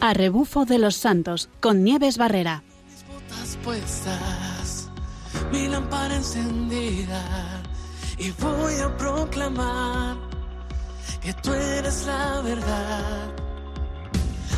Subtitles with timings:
[0.00, 2.62] a rebufo de los santos con Nieves Barrera.
[2.86, 4.90] Mis botas puestas,
[5.52, 7.62] mi lámpara encendida
[8.18, 10.16] y voy a proclamar
[11.22, 13.34] que tú eres la verdad.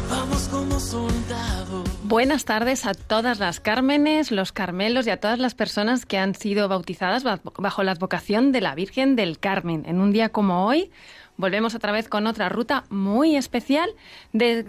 [0.09, 1.89] Vamos como soldados.
[2.05, 6.35] Buenas tardes a todas las Cármenes, los Carmelos y a todas las personas que han
[6.35, 9.85] sido bautizadas bajo la advocación de la Virgen del Carmen.
[9.87, 10.91] En un día como hoy,
[11.37, 13.91] volvemos otra vez con otra ruta muy especial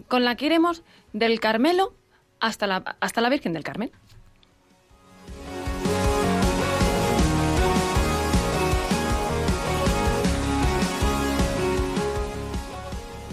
[0.08, 1.94] con la que iremos del Carmelo
[2.40, 3.91] hasta la, hasta la Virgen del Carmen.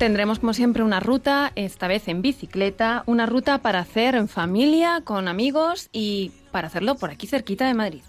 [0.01, 5.03] Tendremos como siempre una ruta, esta vez en bicicleta, una ruta para hacer en familia,
[5.05, 8.03] con amigos y para hacerlo por aquí cerquita de Madrid.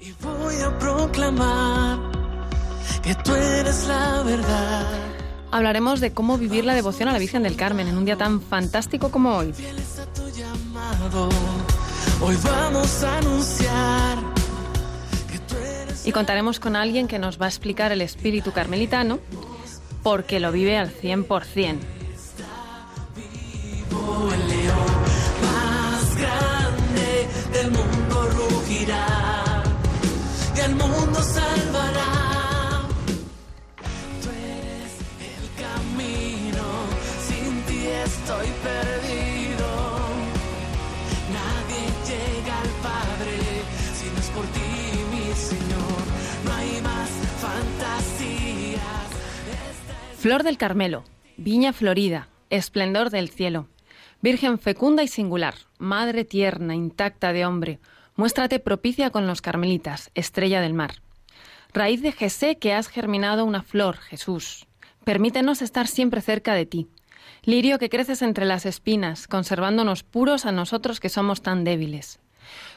[0.00, 2.17] Y voy a proclamar
[3.02, 4.86] que tú eres la verdad.
[5.50, 8.40] Hablaremos de cómo vivir la devoción a la Virgen del Carmen en un día tan
[8.40, 9.54] fantástico como hoy.
[12.20, 14.18] Hoy vamos a anunciar
[16.04, 19.18] Y contaremos con alguien que nos va a explicar el espíritu carmelitano
[20.02, 21.97] porque lo vive al 100%.
[50.18, 51.04] Flor del Carmelo,
[51.36, 53.68] viña florida, esplendor del cielo.
[54.20, 57.78] Virgen fecunda y singular, madre tierna, intacta de hombre,
[58.16, 60.94] muéstrate propicia con los carmelitas, estrella del mar.
[61.72, 64.66] Raíz de Jesé que has germinado una flor, Jesús.
[65.04, 66.88] Permítenos estar siempre cerca de ti.
[67.44, 72.18] Lirio que creces entre las espinas, conservándonos puros a nosotros que somos tan débiles.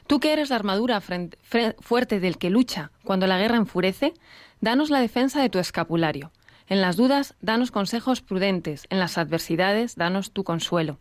[0.05, 4.13] Tú que eres la armadura fuerte del que lucha cuando la guerra enfurece,
[4.59, 6.31] danos la defensa de tu escapulario.
[6.71, 10.99] En las dudas, danos consejos prudentes, en las adversidades, danos tu consuelo.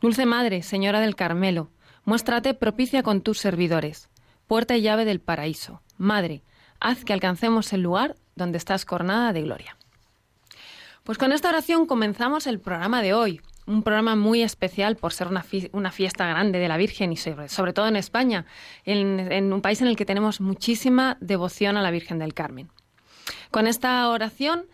[0.00, 1.70] Dulce Madre, Señora del Carmelo,
[2.04, 4.08] muéstrate propicia con tus servidores,
[4.48, 5.82] puerta y llave del paraíso.
[5.98, 6.42] Madre,
[6.80, 9.76] haz que alcancemos el lugar donde estás coronada de gloria.
[11.04, 15.28] Pues con esta oración comenzamos el programa de hoy, un programa muy especial por ser
[15.28, 18.46] una, fi- una fiesta grande de la Virgen y sobre, todo en España,
[18.84, 22.68] en un país en el que tenemos muchísima devoción a la Virgen del Carmen.
[23.52, 24.64] Con esta oración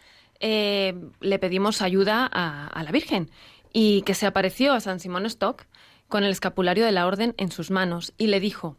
[0.47, 3.31] eh, le pedimos ayuda a, la Virgen
[3.73, 5.65] y que se apareció a San Simón Stock
[6.07, 8.77] con el escapulario de la orden en sus manos y le dijo,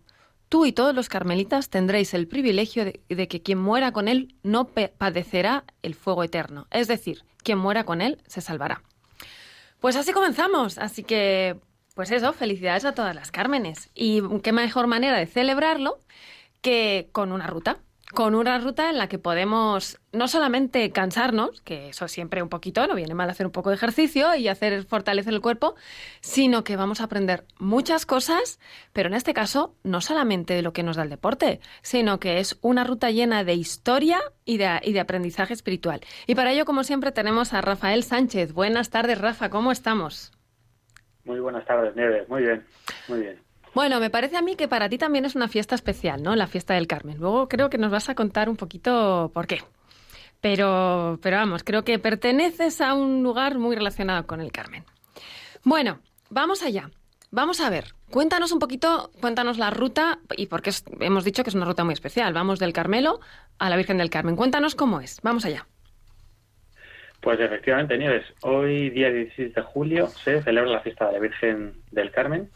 [0.48, 4.36] Tú y todos los carmelitas tendréis el privilegio de, de que quien muera con él
[4.44, 6.68] no padecerá el fuego eterno.
[6.70, 8.84] Es decir, quien muera con él se salvará.
[9.80, 10.78] Pues así comenzamos.
[10.78, 11.60] Así que,
[11.96, 13.90] pues eso, felicidades a todas las Cármenes.
[13.96, 15.98] Y qué mejor manera de celebrarlo
[16.62, 17.80] que con una ruta.
[18.16, 22.88] Con una ruta en la que podemos no solamente cansarnos, que eso siempre un poquito,
[22.88, 25.76] no viene mal hacer un poco de ejercicio y hacer fortalecer el cuerpo,
[26.22, 28.62] sino que vamos a aprender muchas cosas,
[28.94, 32.40] pero en este caso no solamente de lo que nos da el deporte, sino que
[32.40, 36.00] es una ruta llena de historia y de, y de aprendizaje espiritual.
[36.26, 38.54] Y para ello, como siempre, tenemos a Rafael Sánchez.
[38.54, 40.32] Buenas tardes, Rafa, ¿cómo estamos?
[41.26, 42.30] Muy buenas tardes, Nieves.
[42.30, 42.66] Muy bien,
[43.10, 43.45] muy bien.
[43.76, 46.36] Bueno, me parece a mí que para ti también es una fiesta especial, ¿no?
[46.36, 47.18] La fiesta del Carmen.
[47.20, 49.62] Luego creo que nos vas a contar un poquito por qué.
[50.42, 54.84] Pero, pero vamos, creo que perteneces a un lugar muy relacionado con el Carmen.
[55.64, 56.00] Bueno,
[56.30, 56.90] vamos allá.
[57.32, 61.50] Vamos a ver, cuéntanos un poquito, cuéntanos la ruta y porque es- hemos dicho que
[61.50, 62.32] es una ruta muy especial.
[62.34, 63.20] Vamos del Carmelo
[63.60, 64.36] a la Virgen del Carmen.
[64.38, 65.20] Cuéntanos cómo es.
[65.22, 65.68] Vamos allá.
[67.20, 71.74] Pues efectivamente, Nieves, hoy día 16 de julio se celebra la fiesta de la Virgen
[71.92, 72.50] del Carmen.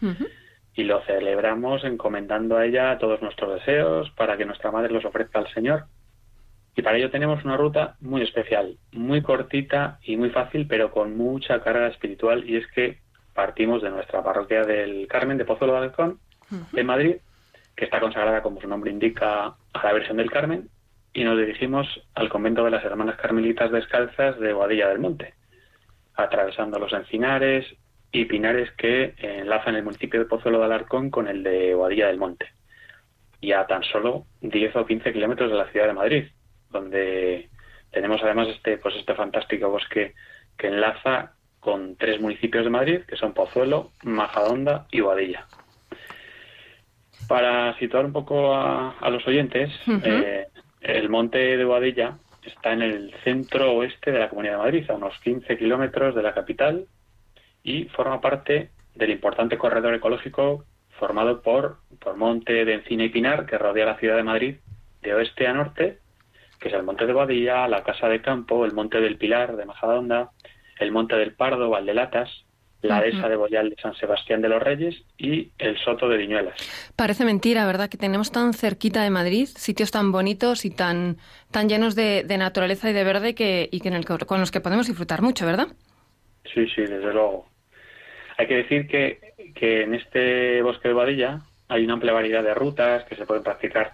[0.79, 5.39] Y lo celebramos encomendando a ella todos nuestros deseos para que nuestra madre los ofrezca
[5.39, 5.87] al Señor.
[6.73, 11.17] Y para ello tenemos una ruta muy especial, muy cortita y muy fácil, pero con
[11.17, 12.99] mucha carga espiritual y es que
[13.33, 16.19] partimos de nuestra parroquia del Carmen de Pozuelo de Alarcón,
[16.71, 17.17] en Madrid,
[17.75, 20.69] que está consagrada, como su nombre indica, a la Virgen del Carmen,
[21.11, 25.33] y nos dirigimos al convento de las Hermanas Carmelitas Descalzas de Boadilla del Monte,
[26.15, 27.65] atravesando los encinares
[28.11, 32.17] y pinares que enlazan el municipio de Pozuelo de Alarcón con el de Boadilla del
[32.17, 32.47] Monte,
[33.41, 36.25] y a tan solo 10 o 15 kilómetros de la ciudad de Madrid,
[36.71, 37.49] donde
[37.91, 40.13] tenemos además este, pues este fantástico bosque
[40.57, 45.45] que enlaza con tres municipios de Madrid, que son Pozuelo, Majadahonda y Boadilla.
[47.27, 49.71] Para situar un poco a, a los oyentes,
[50.03, 50.47] eh,
[50.81, 54.95] el monte de Boadilla está en el centro oeste de la Comunidad de Madrid, a
[54.95, 56.85] unos 15 kilómetros de la capital,
[57.69, 60.65] y forma parte del importante corredor ecológico
[60.97, 64.55] formado por, por Monte de Encina y Pinar, que rodea la ciudad de Madrid
[65.03, 65.99] de oeste a norte,
[66.59, 69.65] que es el Monte de Boadilla, la Casa de Campo, el Monte del Pilar de
[69.65, 70.31] Majadahonda,
[70.79, 72.29] el Monte del Pardo, Valdelatas,
[72.81, 76.55] la dehesa de Boyal de San Sebastián de los Reyes y el Soto de Viñuelas.
[76.95, 77.89] Parece mentira, ¿verdad?
[77.89, 81.17] Que tenemos tan cerquita de Madrid sitios tan bonitos y tan,
[81.51, 84.49] tan llenos de, de naturaleza y de verde que, y que en el, con los
[84.49, 85.67] que podemos disfrutar mucho, ¿verdad?
[86.53, 87.48] Sí, sí, desde luego.
[88.39, 89.19] Hay que decir que,
[89.53, 93.43] que en este bosque de Boadilla hay una amplia variedad de rutas que se pueden
[93.43, 93.91] practicar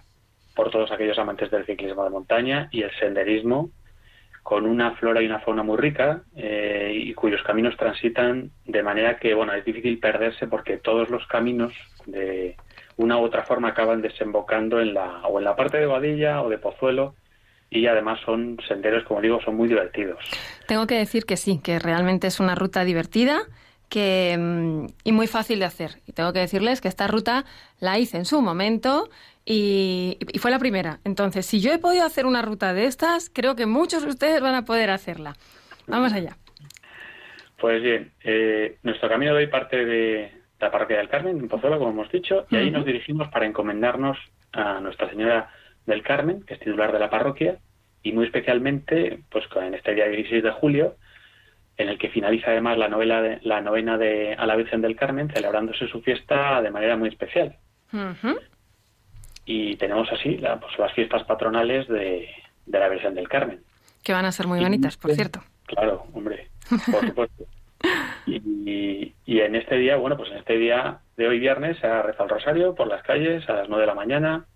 [0.54, 3.70] por todos aquellos amantes del ciclismo de montaña y el senderismo
[4.44, 9.18] con una flora y una fauna muy rica eh, y cuyos caminos transitan de manera
[9.18, 11.72] que bueno es difícil perderse porque todos los caminos
[12.06, 12.54] de
[12.96, 16.48] una u otra forma acaban desembocando en la o en la parte de Badilla o
[16.48, 17.16] de Pozuelo
[17.68, 20.20] y además son senderos como digo son muy divertidos.
[20.68, 23.40] Tengo que decir que sí que realmente es una ruta divertida
[23.88, 27.44] que mm, y muy fácil de hacer y tengo que decirles que esta ruta
[27.80, 29.08] la hice en su momento
[29.44, 30.98] y, y, fue la primera.
[31.04, 34.40] Entonces, si yo he podido hacer una ruta de estas, creo que muchos de ustedes
[34.40, 35.34] van a poder hacerla.
[35.86, 36.36] Vamos allá.
[37.58, 41.78] Pues bien, eh, nuestro camino de hoy parte de la parroquia del Carmen, en Pozuelo,
[41.78, 44.18] como hemos dicho, y ahí nos dirigimos para encomendarnos
[44.52, 45.50] a Nuestra Señora
[45.86, 47.58] del Carmen, que es titular de la parroquia,
[48.02, 50.96] y muy especialmente, pues en este día 16 de julio,
[51.76, 54.96] en el que finaliza además la novela de, la novena de a la Virgen del
[54.96, 57.56] Carmen, celebrándose su fiesta de manera muy especial.
[59.44, 62.28] Y tenemos así la, pues, las fiestas patronales de,
[62.66, 63.60] de la Virgen del Carmen.
[64.02, 65.40] Que van a ser muy bonitas, por cierto.
[65.66, 66.48] Claro, hombre,
[66.90, 67.44] por supuesto.
[68.26, 72.02] Y, y en este día, bueno, pues en este día de hoy viernes se ha
[72.02, 74.46] rezado el rosario por las calles a las 9 de la mañana,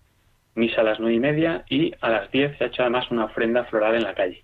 [0.55, 3.27] misa a las nueve y media y a las 10 se ha hecho además una
[3.27, 4.43] ofrenda floral en la calle.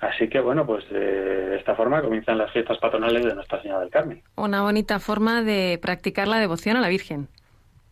[0.00, 3.90] Así que bueno, pues de esta forma comienzan las fiestas patronales de Nuestra Señora del
[3.90, 4.22] Carmen.
[4.36, 7.28] Una bonita forma de practicar la devoción a la Virgen.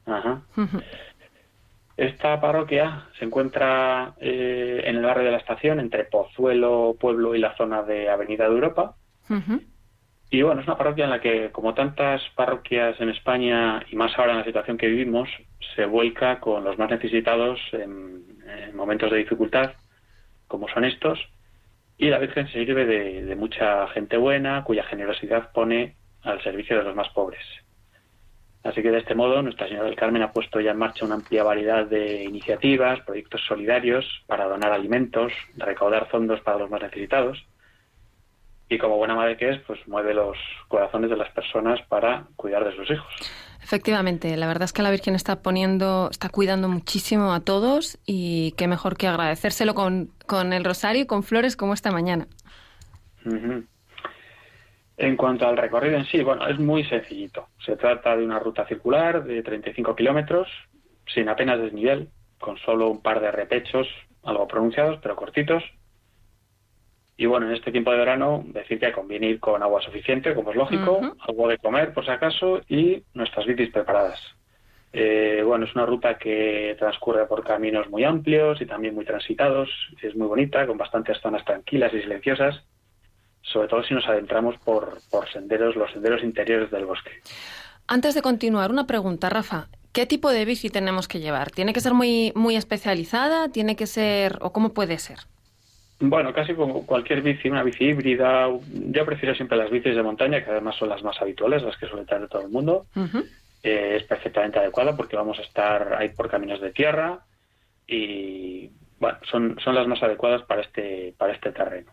[0.06, 0.43] Ajá.
[1.97, 7.39] Esta parroquia se encuentra eh, en el barrio de la Estación, entre Pozuelo, Pueblo y
[7.39, 8.97] la zona de Avenida de Europa.
[9.31, 9.62] Ujú.
[10.31, 14.19] Y bueno, es una parroquia en la que, como tantas parroquias en España, y más
[14.19, 15.29] ahora en la situación que vivimos,
[15.77, 19.73] se vuelca con los más necesitados en, en momentos de dificultad,
[20.49, 21.21] como son estos,
[21.99, 26.85] y la Virgen sirve de, de mucha gente buena, cuya generosidad pone al servicio de
[26.85, 27.43] los más pobres.
[28.64, 31.17] Así que de este modo Nuestra Señora del Carmen ha puesto ya en marcha una
[31.17, 37.44] amplia variedad de iniciativas, proyectos solidarios para donar alimentos, recaudar fondos para los más necesitados
[38.69, 40.37] y como buena madre que es, pues mueve los
[40.69, 43.14] corazones de las personas para cuidar de sus hijos.
[43.64, 48.52] Efectivamente, la verdad es que la Virgen está poniendo, está cuidando muchísimo a todos y
[48.58, 52.26] qué mejor que agradecérselo con, con el rosario y con flores como esta mañana.
[54.99, 57.49] En cuanto al recorrido en sí, bueno, es muy sencillito.
[57.64, 60.46] Se trata de una ruta circular de 35 kilómetros,
[61.06, 63.88] sin apenas desnivel, con solo un par de repechos,
[64.25, 65.64] algo pronunciados, pero cortitos.
[67.16, 70.50] Y bueno, en este tiempo de verano, decir que conviene ir con agua suficiente, como
[70.50, 71.16] es lógico, Ujú.
[71.28, 74.20] algo de comer, por si acaso, y nuestras bicis preparadas.
[74.93, 79.69] Eh, bueno, es una ruta que transcurre por caminos muy amplios y también muy transitados.
[80.02, 82.62] Es muy bonita, con bastantes zonas tranquilas y silenciosas,
[83.42, 87.11] sobre todo si nos adentramos por, por senderos, los senderos interiores del bosque.
[87.87, 89.66] Antes de continuar, una pregunta, Rafa.
[89.92, 91.50] ¿Qué tipo de bici tenemos que llevar?
[91.52, 93.50] ¿Tiene que ser muy, muy especializada?
[93.50, 95.18] ¿Tiene que ser, o cómo puede ser?
[96.01, 98.49] Bueno, casi como cualquier bici, una bici híbrida.
[98.69, 101.87] Yo prefiero siempre las bicis de montaña, que además son las más habituales, las que
[101.87, 102.87] suele tener todo el mundo.
[103.63, 107.21] Eh, es perfectamente adecuada porque vamos a estar ahí por caminos de tierra
[107.87, 111.91] y bueno, son, son las más adecuadas para este, para este terreno.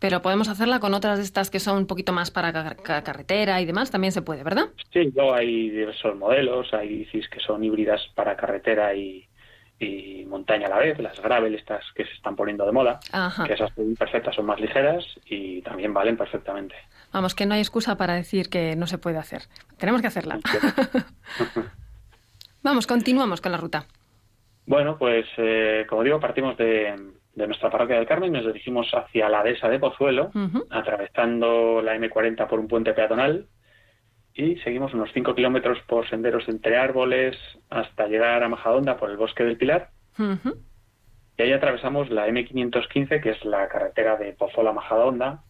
[0.00, 3.02] Pero podemos hacerla con otras de estas que son un poquito más para ca- ca-
[3.02, 4.66] carretera y demás, también se puede, ¿verdad?
[4.92, 9.26] Sí, luego hay diversos modelos, hay bicis que son híbridas para carretera y,
[9.80, 13.44] y montaña a la vez, las gravel estas que se están poniendo de moda, Ajá.
[13.44, 16.74] que esas son perfectas, son más ligeras y también valen perfectamente.
[17.12, 19.42] Vamos, que no hay excusa para decir que no se puede hacer.
[19.78, 20.38] Tenemos que hacerla.
[22.62, 23.86] Vamos, continuamos con la ruta.
[24.66, 26.94] Bueno, pues eh, como digo, partimos de,
[27.34, 30.30] de nuestra parroquia del Carmen, nos dirigimos hacia la dehesa de Pozuelo,
[30.70, 33.46] atravesando la M40 por un puente peatonal
[34.38, 37.36] y seguimos unos 5 kilómetros por senderos entre árboles
[37.70, 39.90] hasta llegar a Majadonda por el bosque del Pilar
[41.36, 45.42] y ahí atravesamos la M515 que es la carretera de Pozuelo a Majadahonda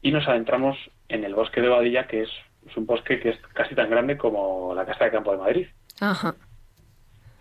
[0.00, 2.30] y nos adentramos en el bosque de Badilla que es,
[2.68, 5.66] es un bosque que es casi tan grande como la Casa de Campo de Madrid.
[6.00, 6.36] Ajá.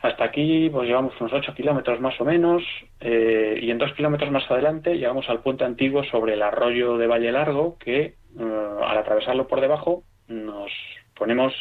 [0.01, 2.63] Hasta aquí pues llevamos unos 8 kilómetros más o menos
[2.99, 7.05] eh, y en 2 kilómetros más adelante llegamos al puente antiguo sobre el arroyo de
[7.05, 8.01] Valle Largo que
[8.39, 10.71] eh, al atravesarlo por debajo nos
[11.15, 11.53] ponemos,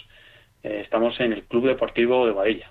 [0.62, 2.70] eh, estamos en el Club Deportivo de Guadilla.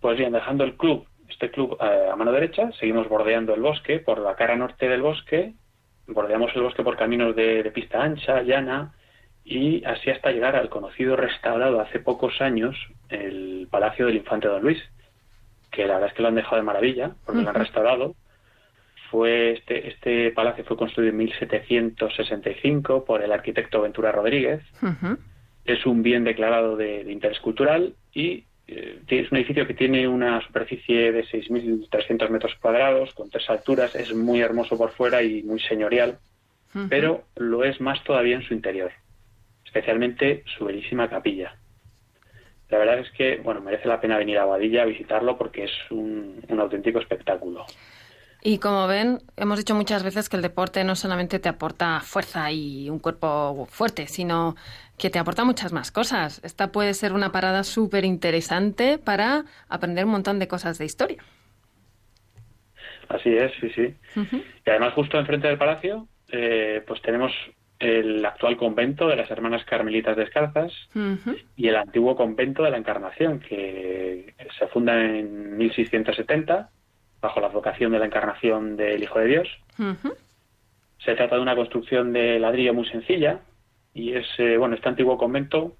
[0.00, 4.18] Pues bien, dejando el club, este club a mano derecha, seguimos bordeando el bosque por
[4.18, 5.54] la cara norte del bosque,
[6.06, 8.92] bordeamos el bosque por caminos de, de pista ancha, llana,
[9.44, 12.76] y así hasta llegar al conocido restaurado hace pocos años
[13.08, 14.82] el Palacio del Infante Don Luis,
[15.70, 18.16] que la verdad es que lo han dejado de maravilla, porque lo han restaurado.
[19.10, 24.62] Fue este, este palacio fue construido en 1765 por el arquitecto Ventura Rodríguez.
[25.64, 30.08] Es un bien declarado de, de interés cultural y eh, es un edificio que tiene
[30.08, 33.94] una superficie de 6.300 metros cuadrados, con tres alturas.
[33.94, 36.18] Es muy hermoso por fuera y muy señorial,
[36.88, 38.92] pero lo es más todavía en su interior,
[39.64, 41.56] especialmente su bellísima capilla.
[42.68, 45.72] La verdad es que, bueno, merece la pena venir a Guadilla a visitarlo porque es
[45.90, 47.64] un, un auténtico espectáculo.
[48.42, 52.52] Y como ven, hemos dicho muchas veces que el deporte no solamente te aporta fuerza
[52.52, 54.54] y un cuerpo fuerte, sino
[54.98, 56.40] que te aporta muchas más cosas.
[56.44, 61.24] Esta puede ser una parada súper interesante para aprender un montón de cosas de historia.
[63.08, 63.94] Así es, sí, sí.
[64.64, 67.32] Y además justo enfrente del palacio, eh, pues tenemos
[67.78, 71.36] el actual convento de las Hermanas Carmelitas Descalzas Ujú.
[71.56, 76.70] y el antiguo convento de la Encarnación, que se funda en 1670
[77.26, 79.48] bajo la vocación de la Encarnación del Hijo de Dios.
[81.04, 83.40] Se trata de una construcción de ladrillo muy sencilla
[83.92, 85.74] y es, eh, bueno, este antiguo convento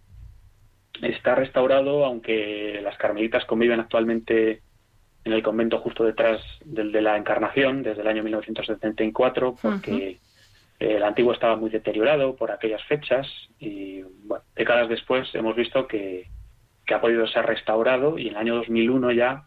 [1.03, 4.63] está restaurado, aunque las carmelitas conviven actualmente
[5.25, 10.19] en el convento justo detrás del de la Encarnación desde el año 1974, porque
[10.81, 13.27] el antiguo estaba muy deteriorado por aquellas fechas
[13.61, 16.27] y, bueno, décadas después hemos visto que,
[16.85, 19.45] que ha podido ser restaurado y en el año 2001 ya,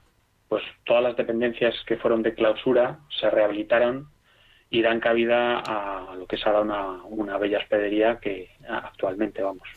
[0.50, 4.10] pues todas las dependencias que fueron de clausura se rehabilitaron
[4.72, 9.68] y dan cabida a lo que es ahora una, bella hospedería que actualmente vamos.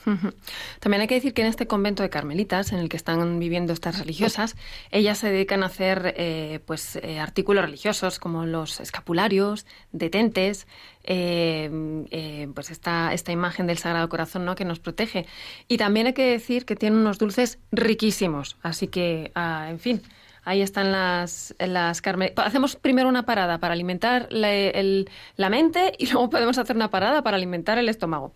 [0.80, 3.72] También hay que decir que en este convento de carmelitas, en el que están viviendo
[3.72, 4.54] estas religiosas,
[4.90, 10.66] ellas se dedican a hacer eh, pues eh, artículos religiosos como los escapularios, detentes,
[11.04, 11.70] eh,
[12.10, 14.54] eh, pues esta, esta imagen del Sagrado Corazón ¿no?
[14.54, 15.26] que nos protege.
[15.68, 18.58] Y también hay que decir que tienen unos dulces riquísimos.
[18.62, 20.02] Así que, ah, en fin.
[20.44, 22.02] Ahí están las, las.
[22.36, 26.90] Hacemos primero una parada para alimentar la, el- la mente y luego podemos hacer una
[26.90, 28.32] parada para alimentar el estómago.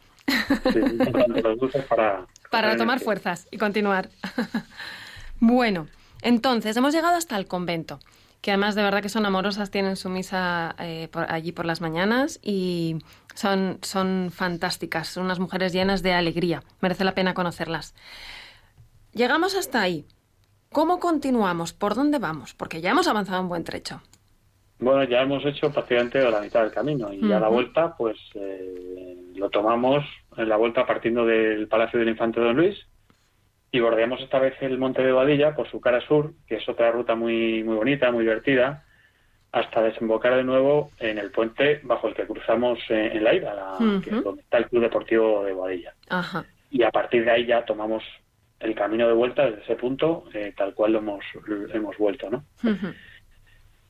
[0.73, 0.81] Sí,
[1.61, 4.09] dulces para, Para tomar fuerzas y continuar.
[5.41, 5.89] bueno,
[6.23, 7.99] entonces hemos llegado hasta el convento,
[8.41, 11.81] que además de verdad que son amorosas, tienen su misa eh, por- allí por las
[11.81, 12.99] mañanas y
[13.35, 17.95] son, son fantásticas, son unas mujeres llenas de alegría, merece la pena conocerlas.
[19.13, 20.05] Llegamos hasta ahí.
[20.77, 21.73] ¿Cómo continuamos?
[21.73, 22.53] ¿Por dónde vamos?
[22.53, 24.03] Porque ya hemos avanzado un buen trecho.
[24.79, 29.17] Bueno, ya hemos hecho prácticamente la mitad del camino y a la vuelta, pues eh,
[29.37, 30.05] lo tomamos
[30.37, 32.77] en la vuelta partiendo del Palacio del Infante Don Luis
[33.73, 36.91] y bordeamos esta vez el Monte de Badilla por su cara sur, que es otra
[36.91, 38.85] ruta muy muy bonita, muy divertida,
[39.53, 44.01] hasta desembocar de nuevo en el puente bajo el que cruzamos en la ida, la-
[44.05, 45.95] que es donde está el Club Deportivo de Badilla.
[46.11, 46.45] Ajá.
[46.71, 48.03] Y a partir de ahí ya tomamos
[48.61, 52.31] el camino de vuelta desde ese punto, eh, tal cual lo hemos, lo hemos vuelto,
[52.31, 52.45] ¿no?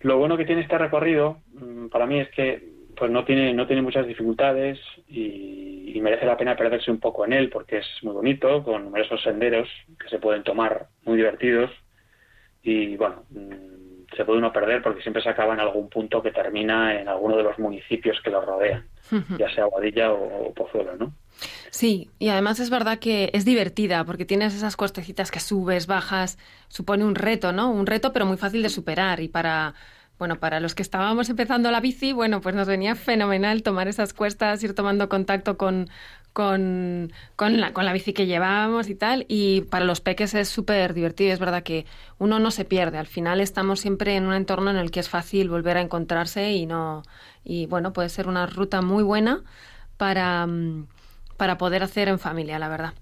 [0.00, 3.66] Lo bueno que tiene este recorrido mm, para mí es que pues no tiene no
[3.66, 7.86] tiene muchas dificultades y, y merece la pena perderse un poco en él porque es
[8.02, 9.68] muy bonito con numerosos senderos
[10.00, 11.70] que se pueden tomar muy divertidos
[12.62, 16.30] y bueno mm, se puede uno perder porque siempre se acaba en algún punto que
[16.30, 18.86] termina en alguno de los municipios que lo rodean
[19.38, 21.12] ya sea Guadilla o, o Pozuelo no
[21.70, 26.38] Sí, y además es verdad que es divertida porque tienes esas cuestecitas que subes, bajas,
[26.68, 27.70] supone un reto, ¿no?
[27.70, 29.74] Un reto pero muy fácil de superar y para
[30.18, 34.14] bueno, para los que estábamos empezando la bici, bueno, pues nos venía fenomenal tomar esas
[34.14, 35.90] cuestas, ir tomando contacto con
[36.36, 39.24] con, con, la, con la bici que llevábamos y tal.
[39.26, 41.32] Y para los peques es súper divertido.
[41.32, 41.86] Es verdad que
[42.18, 42.98] uno no se pierde.
[42.98, 46.52] Al final estamos siempre en un entorno en el que es fácil volver a encontrarse
[46.52, 47.04] y no.
[47.42, 49.44] Y bueno, puede ser una ruta muy buena
[49.96, 50.88] para, mm,
[51.38, 52.92] para poder hacer en familia, la verdad.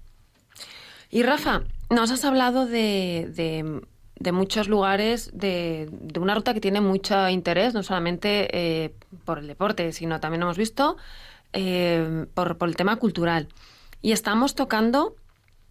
[1.09, 3.81] Y Rafa, nos has hablado de, de,
[4.17, 9.39] de muchos lugares, de, de una ruta que tiene mucho interés, no solamente eh, por
[9.39, 10.95] el deporte, sino también hemos visto
[11.55, 13.47] eh, por, por el tema cultural.
[14.01, 15.15] Y estamos tocando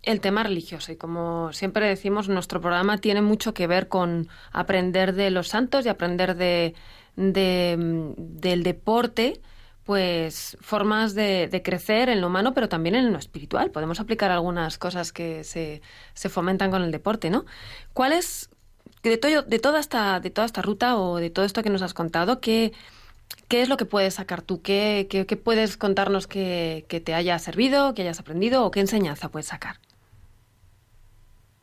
[0.02, 0.92] el tema religioso.
[0.92, 5.84] Y como siempre decimos, nuestro programa tiene mucho que ver con aprender de los santos
[5.86, 6.74] y aprender de,
[7.16, 7.76] de,
[8.16, 9.40] del deporte
[9.84, 13.70] pues formas de, de, crecer en lo humano, pero también en lo espiritual.
[13.70, 15.82] Podemos aplicar algunas cosas que se,
[16.14, 17.44] se fomentan con el deporte, ¿no?
[17.92, 18.48] ¿Cuál es,
[19.02, 21.82] de, todo, de, toda esta, de toda esta ruta o de todo esto que nos
[21.82, 22.72] has contado, qué,
[23.48, 24.62] qué es lo que puedes sacar tú?
[24.62, 28.80] ¿Qué, qué, qué puedes contarnos que, que, te haya servido, que hayas aprendido o qué
[28.80, 29.76] enseñanza puedes sacar?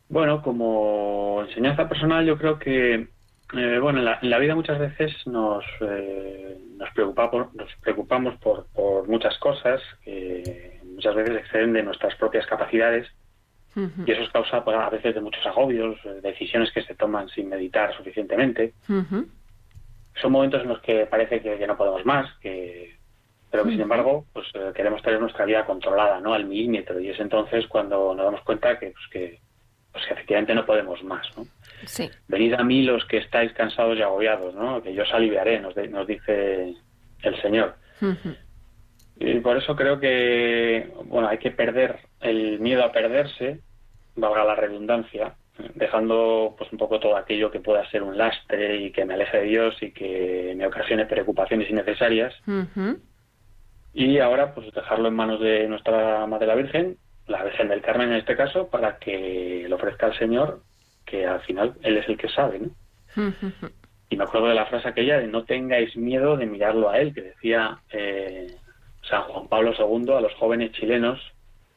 [0.09, 3.07] Bueno, como enseñanza personal yo creo que
[3.53, 8.35] eh, bueno, en la, en la, vida muchas veces nos, eh, nos preocupamos, nos preocupamos
[8.37, 13.07] por, por, muchas cosas que muchas veces exceden de nuestras propias capacidades
[13.75, 14.07] uh -huh.
[14.07, 17.27] y eso es causa pues, a veces de muchos agobios, eh, decisiones que se toman
[17.29, 18.73] sin meditar suficientemente.
[18.87, 19.27] Uh -huh.
[20.19, 22.97] Son momentos en los que parece que, no podemos más, que,
[23.49, 23.73] pero que -huh.
[23.73, 26.33] sin embargo pues eh, queremos tener nuestra vida controlada, ¿no?
[26.33, 29.39] Al milímetro y es entonces cuando nos damos cuenta que, pues, que,
[29.91, 31.45] pues, que efectivamente no podemos más, ¿no?
[31.85, 32.09] Sí.
[32.27, 34.81] Venid a mí los que estáis cansados y agobiados, ¿no?
[34.81, 36.75] Que yo os aliviaré, nos, de, nos dice
[37.23, 37.75] el Señor.
[38.01, 38.37] Uh -huh.
[39.17, 43.59] Y por eso creo que, bueno, hay que perder el miedo a perderse,
[44.15, 45.35] valga la redundancia,
[45.75, 49.37] dejando pues un poco todo aquello que pueda ser un lastre y que me aleje
[49.37, 52.33] de Dios y que me ocasione preocupaciones innecesarias.
[52.47, 52.99] Uh -huh.
[53.93, 58.09] Y ahora pues dejarlo en manos de nuestra Madre la Virgen, la Virgen del Carmen
[58.09, 60.61] en este caso, para que lo ofrezca al Señor
[61.05, 62.69] que al final él es el que sabe, ¿no?
[64.09, 67.13] y me acuerdo de la frase aquella de no tengáis miedo de mirarlo a él,
[67.13, 68.47] que decía eh,
[69.09, 71.19] San Juan Pablo II a los jóvenes chilenos.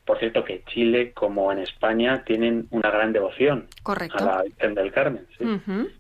[0.05, 4.23] Por cierto, que Chile, como en España, tienen una gran devoción Correcto.
[4.25, 5.27] a la Virgen del Carmen.
[5.39, 5.45] ¿sí?
[5.45, 5.91] Uh -huh.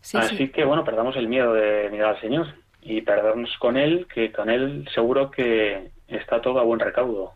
[0.00, 0.48] sí, Así sí.
[0.48, 2.46] que, bueno, perdamos el miedo de mirar al Señor
[2.80, 7.34] y perdernos con Él, que con Él seguro que está todo a buen recaudo.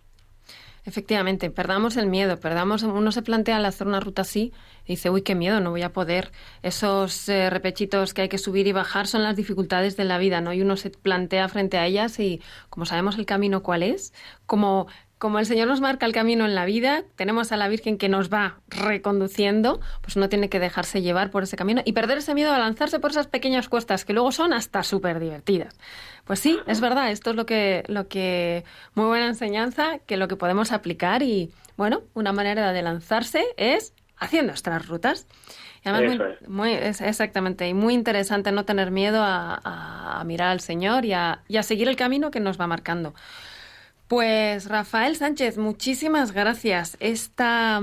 [0.85, 4.53] Efectivamente, perdamos el miedo, perdamos, uno se plantea al hacer una ruta así
[4.85, 6.31] y dice, uy, qué miedo, no voy a poder.
[6.63, 10.41] Esos eh, repechitos que hay que subir y bajar son las dificultades de la vida,
[10.41, 10.53] ¿no?
[10.53, 14.15] Y uno se plantea frente a ellas y como sabemos el camino cuál es,
[14.47, 14.87] como
[15.19, 18.09] como el Señor nos marca el camino en la vida, tenemos a la Virgen que
[18.09, 22.35] nos va reconduciendo, pues uno tiene que dejarse llevar por ese camino y perder ese
[22.35, 25.75] miedo a lanzarse por esas pequeñas cuestas que luego son hasta súper divertidas.
[26.25, 28.65] Pues sí, es verdad, esto es lo que, lo que,
[28.95, 33.95] muy buena enseñanza, que lo que podemos aplicar y, bueno, una manera de lanzarse es
[34.19, 35.27] haciendo nuestras rutas.
[35.83, 36.49] Y además, muy, es.
[36.49, 41.07] muy es, exactamente, y muy interesante no tener miedo a, a, a mirar al Señor
[41.07, 43.15] y a, y a seguir el camino que nos va marcando.
[44.09, 46.97] Pues Rafael Sánchez, muchísimas gracias.
[47.01, 47.83] Esta,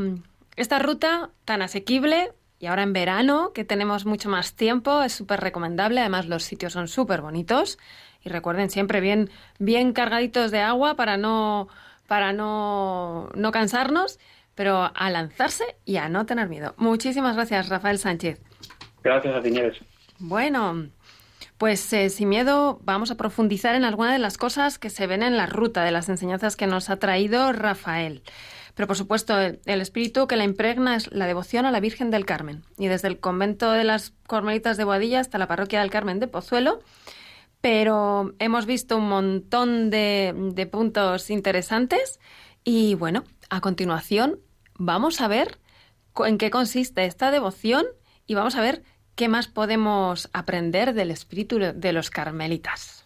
[0.55, 5.41] esta ruta tan asequible y ahora en verano, que tenemos mucho más tiempo, es súper
[5.41, 5.99] recomendable.
[5.99, 7.77] Además, los sitios son súper bonitos.
[8.23, 11.67] Y recuerden siempre bien, bien cargaditos de agua para no,
[12.07, 14.17] para no, no cansarnos,
[14.55, 16.73] pero a lanzarse y a no tener miedo.
[16.77, 18.39] Muchísimas gracias, Rafael Sánchez.
[19.03, 19.77] Gracias a ti, Nieves.
[20.19, 20.88] Bueno,
[21.57, 25.23] pues eh, sin miedo vamos a profundizar en alguna de las cosas que se ven
[25.23, 28.23] en la ruta, de las enseñanzas que nos ha traído Rafael.
[28.75, 32.25] Pero por supuesto, el, espíritu que la impregna es la devoción a la Virgen del
[32.25, 32.63] Carmen.
[32.77, 36.27] Y desde el convento de las Carmelitas de Boadilla hasta la parroquia del Carmen de
[36.27, 36.79] Pozuelo.
[37.61, 42.19] Pero hemos visto un montón de puntos interesantes.
[42.63, 44.39] Y bueno, a continuación
[44.79, 45.59] vamos a ver
[46.25, 47.85] en qué consiste esta devoción
[48.25, 48.83] y vamos a ver
[49.15, 53.02] ¿Qué más podemos aprender del espíritu de los carmelitas?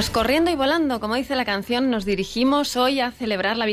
[0.00, 3.66] Pues corriendo y volando, como dice la canción, nos dirigimos hoy a celebrar la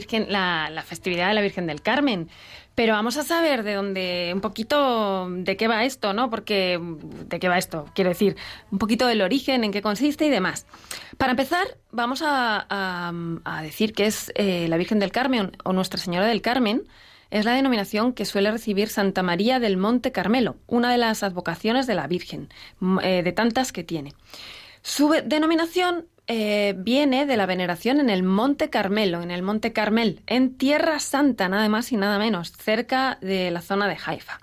[0.86, 2.28] festividad de la Virgen del Carmen.
[2.76, 6.30] Pero vamos a saber de dónde, un poquito de qué va esto, ¿no?
[6.30, 6.82] Porque,
[7.30, 7.86] ¿de qué va esto?
[7.96, 8.36] Quiero decir,
[8.72, 10.66] un poquito del origen, en qué consiste y demás.
[11.18, 13.14] Para empezar, vamos a,
[13.62, 16.90] decir que es eh, la Virgen del Carmen o Nuestra Señora del Carmen,
[17.32, 21.88] es la denominación que suele recibir Santa María del Monte Carmelo, una de las advocaciones
[21.88, 22.50] de la Virgen,
[23.02, 24.14] eh, de tantas que tiene.
[24.82, 30.22] Su denominación eh, viene de la veneración en el Monte Carmelo, en el Monte Carmel,
[30.28, 34.40] en Tierra Santa, nada más y nada menos, cerca de la zona de Haifa.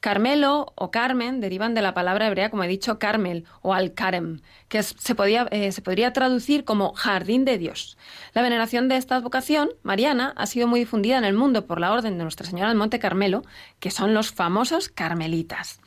[0.00, 4.82] Carmelo o Carmen derivan de la palabra hebrea, como he dicho, Carmel o Al-Karem, que
[4.82, 5.16] se,
[5.50, 7.98] eh, se podría traducir como jardín de Dios.
[8.32, 11.92] La veneración de esta advocación mariana ha sido muy difundida en el mundo por la
[11.92, 13.42] orden de Nuestra Señora del Monte Carmelo,
[13.80, 15.80] que son los famosos carmelitas.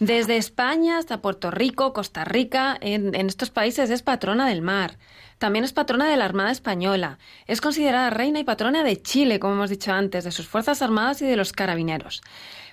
[0.00, 4.96] Desde España hasta Puerto Rico, Costa Rica, en, estos países es patrona del mar.
[5.38, 7.18] También es patrona de la Armada Española.
[7.48, 11.20] Es considerada reina y patrona de Chile, como hemos dicho antes, de sus Fuerzas Armadas
[11.22, 12.22] y de los carabineros.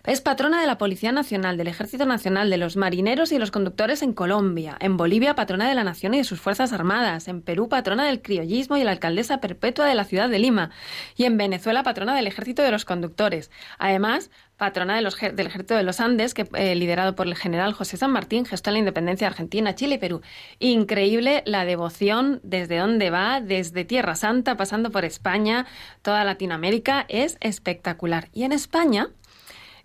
[0.06, 4.04] Es patrona de la Policía Nacional, del Ejército Nacional, de los marineros y los conductores
[4.04, 4.78] en Colombia.
[4.80, 7.28] En Bolivia, patrona de la Nación y de sus Fuerzas Armadas.
[7.28, 10.70] En Perú, patrona del criollismo y la alcaldesa perpetua de la ciudad de Lima.
[11.16, 13.50] Y en Venezuela, patrona del Ejército de los Conductores.
[13.80, 18.12] Además, patrona del Ejército de los Andes, que, eh, liderado por el general José San
[18.12, 20.22] Martín, gestó la independencia de Argentina, Chile y Perú.
[20.60, 25.66] Increíble la devoción desde dónde va, desde Tierra Santa, pasando por España,
[26.04, 28.30] toda Latinoamérica, es espectacular.
[28.34, 29.10] Y en España,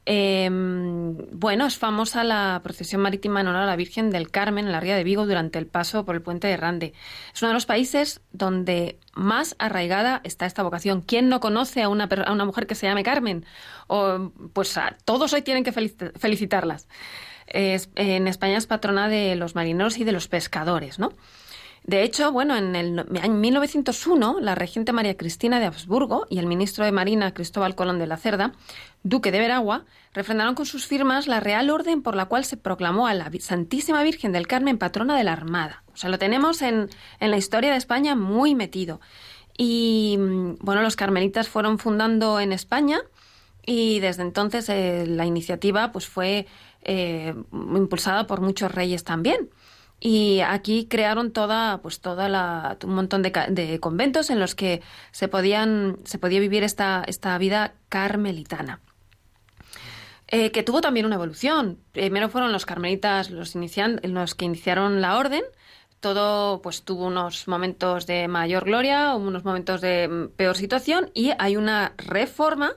[0.06, 4.72] eh, bueno, es famosa la procesión marítima en honor a la Virgen del Carmen en
[4.72, 6.94] la ría de Vigo durante el paso por el puente de Rande.
[7.34, 11.02] Es uno de los países donde más arraigada está esta vocación.
[11.02, 13.44] ¿Quién no conoce a una, a una mujer que se llame Carmen?
[14.52, 16.88] Pues a- todos hoy tienen que felici- felicitarlas.
[17.52, 21.12] En España es patrona de los marineros y de los pescadores, ¿no?
[21.84, 26.46] De hecho, bueno, en el en 1901, la regente María Cristina de Habsburgo y el
[26.46, 28.52] ministro de Marina Cristóbal Colón de la Cerda,
[29.02, 33.06] duque de Veragua, refrendaron con sus firmas la real orden por la cual se proclamó
[33.06, 35.82] a la Santísima Virgen del Carmen patrona de la Armada.
[35.92, 39.00] O sea, lo tenemos en, en la historia de España muy metido.
[39.56, 43.00] Y mm, bueno, los carmelitas fueron fundando en España
[43.66, 46.46] y desde entonces eh, la iniciativa pues fue
[46.82, 49.50] eh, impulsada por muchos reyes también.
[50.00, 54.80] Y aquí crearon toda, pues toda la, un montón de, de conventos en los que
[55.12, 58.80] se podían, se podía vivir esta, esta vida carmelitana.
[60.32, 61.78] Eh, que tuvo también una evolución.
[61.92, 65.42] Primero fueron los carmelitas los, los que iniciaron la orden.
[65.98, 71.32] Todo pues tuvo unos momentos de mayor gloria, unos momentos de mm, peor situación y
[71.38, 72.72] hay una reforma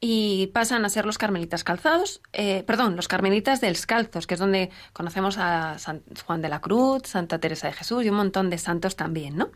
[0.00, 4.70] y pasan a ser los carmelitas calzados, eh, perdón, los carmelitas descalzos, que es donde
[4.92, 8.58] conocemos a San Juan de la Cruz, Santa Teresa de Jesús y un montón de
[8.58, 9.50] santos también, ¿no?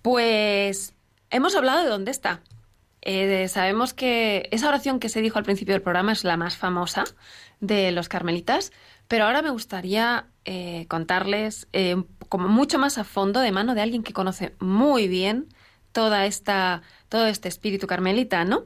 [0.00, 0.94] Pues
[1.30, 2.40] hemos hablado de dónde está.
[3.02, 6.56] Eh, sabemos que esa oración que se dijo al principio del programa es la más
[6.56, 7.02] famosa
[7.58, 8.72] de los carmelitas,
[9.08, 13.80] pero ahora me gustaría eh, contarles eh, como mucho más a fondo de mano de
[13.80, 15.48] alguien que conoce muy bien
[15.90, 18.64] toda esta, todo este espíritu carmelita, ¿no?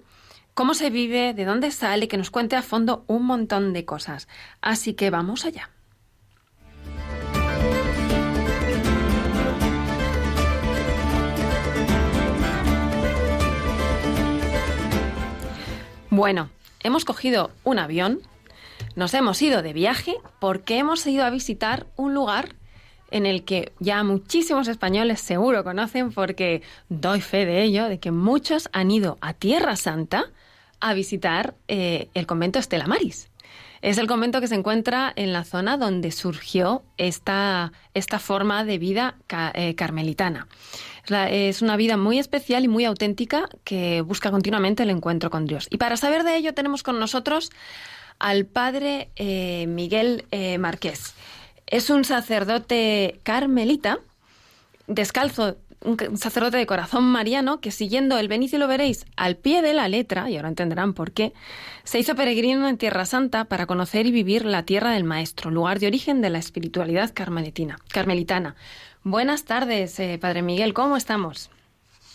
[0.57, 4.27] Cómo se vive, de dónde sale, que nos cuente a fondo un montón de cosas.
[4.63, 5.69] Así que vamos allá.
[16.09, 16.49] Bueno,
[16.83, 18.23] hemos cogido un avión,
[18.95, 22.57] nos hemos ido de viaje porque hemos ido a visitar un lugar
[23.11, 28.11] en el que ya muchísimos españoles seguro conocen porque doy fe de ello, de que
[28.11, 30.33] muchos han ido a Tierra Santa
[30.81, 33.29] a visitar eh, el convento Estela Maris.
[33.83, 38.79] Es el convento que se encuentra en la zona donde surgió esta, esta forma de
[38.79, 39.17] vida
[39.55, 40.49] eh, carmelitana.
[41.31, 45.69] Es una vida muy especial y muy auténtica que busca continuamente el encuentro con Dios.
[45.71, 47.53] Y para saber de ello tenemos con nosotros
[48.19, 51.15] al padre eh, Miguel eh, Marqués.
[51.67, 53.99] Es un sacerdote carmelita,
[54.87, 59.73] descalzo, un sacerdote de corazón mariano que siguiendo el Benicio lo veréis al pie de
[59.75, 61.33] la letra, y ahora entenderán por qué,
[61.85, 65.79] se hizo peregrino en Tierra Santa para conocer y vivir la tierra del Maestro, lugar
[65.79, 68.57] de origen de la espiritualidad carmelitina, carmelitana.
[69.05, 71.51] Buenas tardes, eh, Padre Miguel, ¿cómo estamos?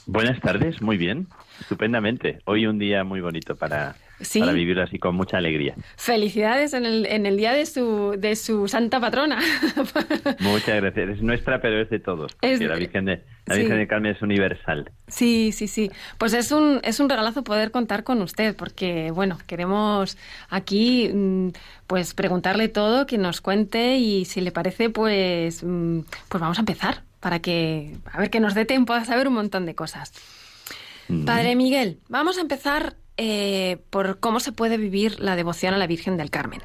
[0.08, 1.28] Buenas tardes, muy bien,
[1.62, 2.40] estupendamente.
[2.46, 4.40] Hoy un día muy bonito para, Sí.
[4.40, 5.76] para vivir así con mucha alegría.
[5.96, 9.40] Felicidades en el, en el día de su, de su santa patrona.
[10.40, 11.10] Muchas gracias.
[11.12, 12.36] Es nuestra, pero es de todos.
[12.42, 13.62] Es de- la Virgen de la sí.
[13.62, 14.92] Virgen de Carmen es universal.
[15.08, 15.92] Sí, sí, sí.
[16.18, 20.18] Pues es un, es un regalazo poder contar con usted, porque, bueno, queremos
[20.50, 21.50] aquí, mm,
[21.88, 26.62] pues, preguntarle todo, que nos cuente y si le parece, pues, mm, pues vamos a
[26.62, 30.14] empezar para que, a ver, que nos dé tiempo a saber un montón de cosas.
[31.08, 31.26] Mm.
[31.26, 35.88] Padre Miguel, vamos a empezar eh, por cómo se puede vivir la devoción a la
[35.88, 36.62] Virgen del Carmen.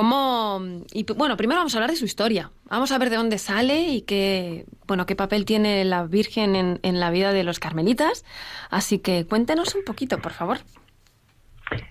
[0.00, 0.62] ¿Cómo,
[0.94, 2.50] y bueno, primero vamos a hablar de su historia.
[2.70, 6.80] Vamos a ver de dónde sale y qué, bueno, qué papel tiene la Virgen en,
[6.82, 8.24] en la vida de los carmelitas.
[8.70, 10.56] Así que cuéntenos un poquito, por favor.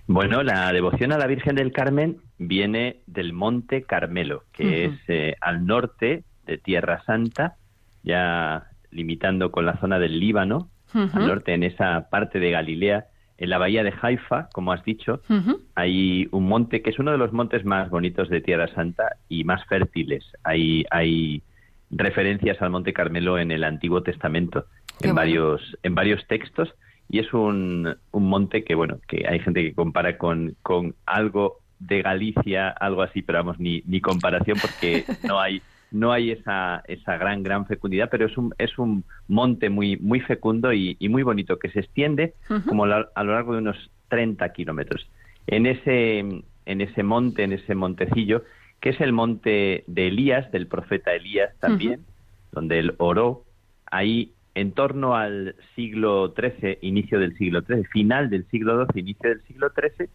[0.08, 5.36] Bueno, la devoción a la Virgen del Carmen viene del Monte Carmelo, que es eh,
[5.40, 7.58] al norte de Tierra Santa,
[8.02, 13.06] ya limitando con la zona del Líbano, al norte en esa parte de Galilea
[13.40, 15.22] en la bahía de Haifa, como has dicho,
[15.74, 19.46] hay un monte que es uno de los montes más bonitos de Tierra Santa y
[19.46, 20.26] más fértiles.
[20.44, 21.42] Hay, hay
[21.90, 24.66] referencias al Monte Carmelo en el Antiguo Testamento,
[25.00, 25.16] Qué en bueno.
[25.16, 26.74] varios, en varios textos,
[27.10, 31.60] y es un, un monte que, bueno, que hay gente que compara con, con algo
[31.80, 36.84] de Galicia, algo así, pero vamos, ni, ni comparación porque no hay no hay esa,
[36.88, 41.10] esa gran, gran fecundidad, pero es un, es un monte muy, muy fecundo y, y
[41.10, 42.34] muy bonito que se extiende
[42.66, 45.10] como la- a lo largo de unos 30 kilómetros.
[45.48, 48.44] En ese, en ese monte, en ese montecillo,
[48.82, 52.02] que es el monte de Elías, del profeta Elías también,
[52.52, 53.44] donde él oró,
[53.92, 59.30] ahí en torno al siglo XIII, inicio del siglo XIII, final del siglo XII, inicio
[59.30, 60.10] del siglo XIII,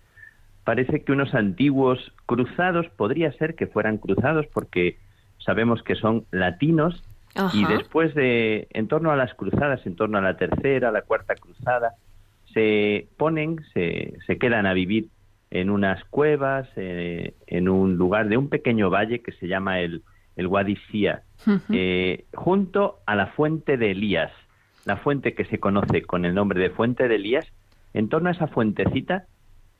[0.64, 4.98] parece que unos antiguos cruzados, podría ser que fueran cruzados porque
[5.44, 7.02] sabemos que son latinos,
[7.52, 11.34] y después de, en torno a las cruzadas, en torno a la tercera, la cuarta
[11.34, 11.94] cruzada,
[12.52, 15.08] se ponen, se, se quedan a vivir
[15.50, 20.02] en unas cuevas, eh, en un lugar de un pequeño valle que se llama el,
[20.36, 21.60] el Wadi Sia, Ujú.
[21.72, 24.30] eh, junto a la fuente de Elías,
[24.84, 27.46] la fuente que se conoce con el nombre de fuente de Elías.
[27.94, 29.24] En torno a esa fuentecita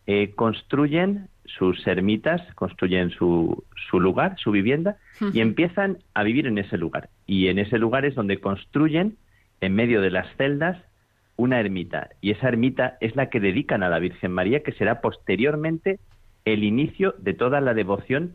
[0.07, 4.97] eh, construyen sus ermitas, construyen su, su lugar, su vivienda,
[5.33, 7.09] y empiezan a vivir en ese lugar.
[7.27, 9.17] Y en ese lugar es donde construyen,
[9.61, 10.79] en medio de las celdas,
[11.37, 12.11] una ermita.
[12.21, 15.99] Y esa ermita es la que dedican a la Virgen María, que será posteriormente
[16.45, 18.35] el inicio de toda la devoción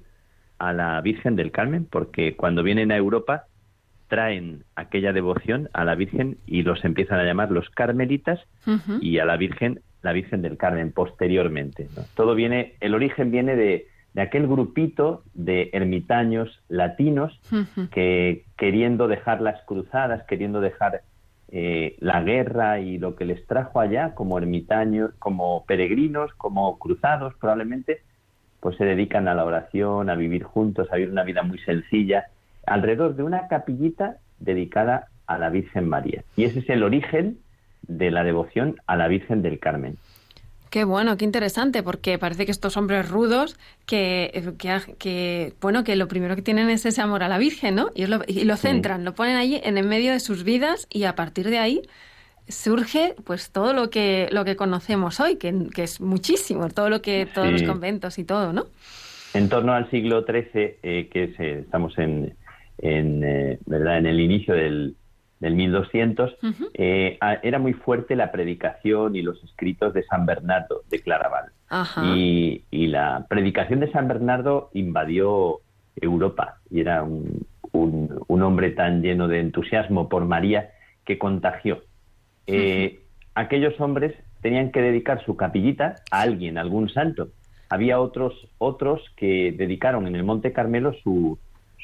[0.58, 3.46] a la Virgen del Carmen, porque cuando vienen a Europa
[4.08, 8.40] traen aquella devoción a la Virgen y los empiezan a llamar los carmelitas
[9.02, 11.88] y a la Virgen la Virgen del Carmen posteriormente.
[11.96, 12.04] ¿no?
[12.16, 17.40] Todo viene, el origen viene de, de aquel grupito de ermitaños latinos
[17.92, 21.02] que queriendo dejar las cruzadas, queriendo dejar
[21.52, 27.34] eh, la guerra y lo que les trajo allá como ermitaños, como peregrinos, como cruzados
[27.40, 28.02] probablemente,
[28.60, 32.26] pues se dedican a la oración, a vivir juntos, a vivir una vida muy sencilla,
[32.66, 36.24] alrededor de una capillita dedicada a la Virgen María.
[36.36, 37.40] Y ese es el origen
[37.90, 39.98] de la devoción a la Virgen del Carmen.
[40.70, 45.96] Qué bueno, qué interesante, porque parece que estos hombres rudos que, que, que, bueno, que
[45.96, 47.90] lo primero que tienen es ese amor a la Virgen, ¿no?
[47.96, 51.06] Y, lo, y lo centran, lo ponen allí en el medio de sus vidas y
[51.06, 51.82] a partir de ahí
[52.48, 57.02] surge pues todo lo que lo que conocemos hoy, que, que es muchísimo, todo lo
[57.02, 58.68] que todos los conventos y todo, ¿no?
[59.34, 62.34] En torno al siglo XIII, eh, que es, eh, estamos en,
[62.80, 64.00] en, eh, ¿verdad?
[64.00, 64.96] en el inicio del,
[65.40, 66.70] del 1200, Ujú.
[66.74, 71.46] eh, era muy fuerte la predicación y los escritos de San Bernardo de Claraval.
[72.04, 75.60] Y, y la predicación de San Bernardo invadió
[75.96, 80.72] Europa y era un, un- un hombre tan lleno de entusiasmo por María
[81.06, 81.82] que contagió.
[82.48, 83.00] Eh,
[83.36, 87.30] Aquellos hombres tenían que dedicar su capillita a alguien, a algún santo.
[87.70, 91.40] Había otros, otros que dedicaron en el Monte Carmelo su,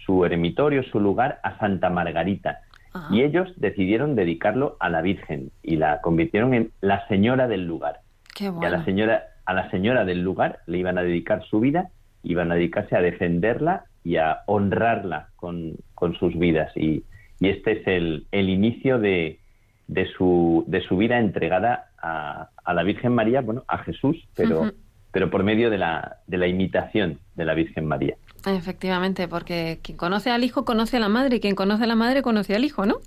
[0.05, 2.59] su eremitorio, su lugar a Santa Margarita.
[2.95, 3.13] Ajá.
[3.13, 7.99] Y ellos decidieron dedicarlo a la Virgen y la convirtieron en la señora del lugar.
[8.33, 11.59] Qué Y a la señora, a la señora del lugar le iban a dedicar su
[11.59, 11.89] vida,
[12.23, 16.71] iban a dedicarse a defenderla y a honrarla con, con sus vidas.
[16.77, 17.03] Y,
[17.39, 19.39] y este es el, el inicio de,
[19.87, 24.71] de, su, de su vida entregada a, a la Virgen María, bueno, a Jesús, pero,
[25.11, 28.15] pero por medio de la, de la imitación de la Virgen María.
[28.45, 31.95] Efectivamente, porque quien conoce al hijo conoce a la madre y quien conoce a la
[31.95, 32.97] madre conoce al hijo, ¿no?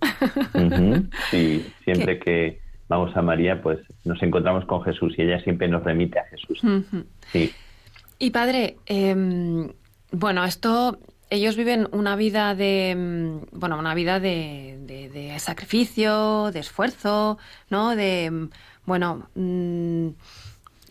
[1.31, 5.85] Sí, siempre que vamos a María, pues nos encontramos con Jesús y ella siempre nos
[5.85, 6.61] remite a Jesús.
[7.33, 7.53] Sí.
[8.18, 9.70] Y padre, em,
[10.11, 10.98] bueno, esto,
[11.31, 17.38] ellos viven una vida de, em, bueno, una vida de, de- de sacrificio, de esfuerzo,
[17.70, 17.94] ¿no?
[17.94, 18.51] De, em,
[18.87, 20.09] bueno, mm,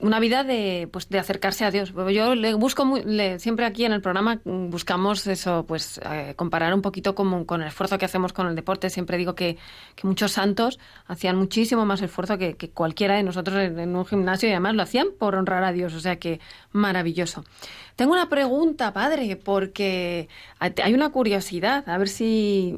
[0.01, 1.93] una vida de, pues, de acercarse a Dios.
[2.13, 6.73] Yo le busco muy- le- siempre aquí en el programa buscamos eso, pues eh, comparar
[6.73, 8.89] un poquito como con el esfuerzo que hacemos con el deporte.
[8.89, 9.57] Siempre digo que,
[9.95, 14.47] que muchos santos hacían muchísimo más esfuerzo que, que cualquiera de nosotros en, un gimnasio
[14.49, 15.93] y además lo hacían por honrar a Dios.
[15.93, 16.39] O sea que
[16.71, 17.43] maravilloso.
[17.95, 20.29] Tengo una pregunta, padre, porque
[20.59, 21.87] hay una curiosidad.
[21.89, 22.75] A ver si,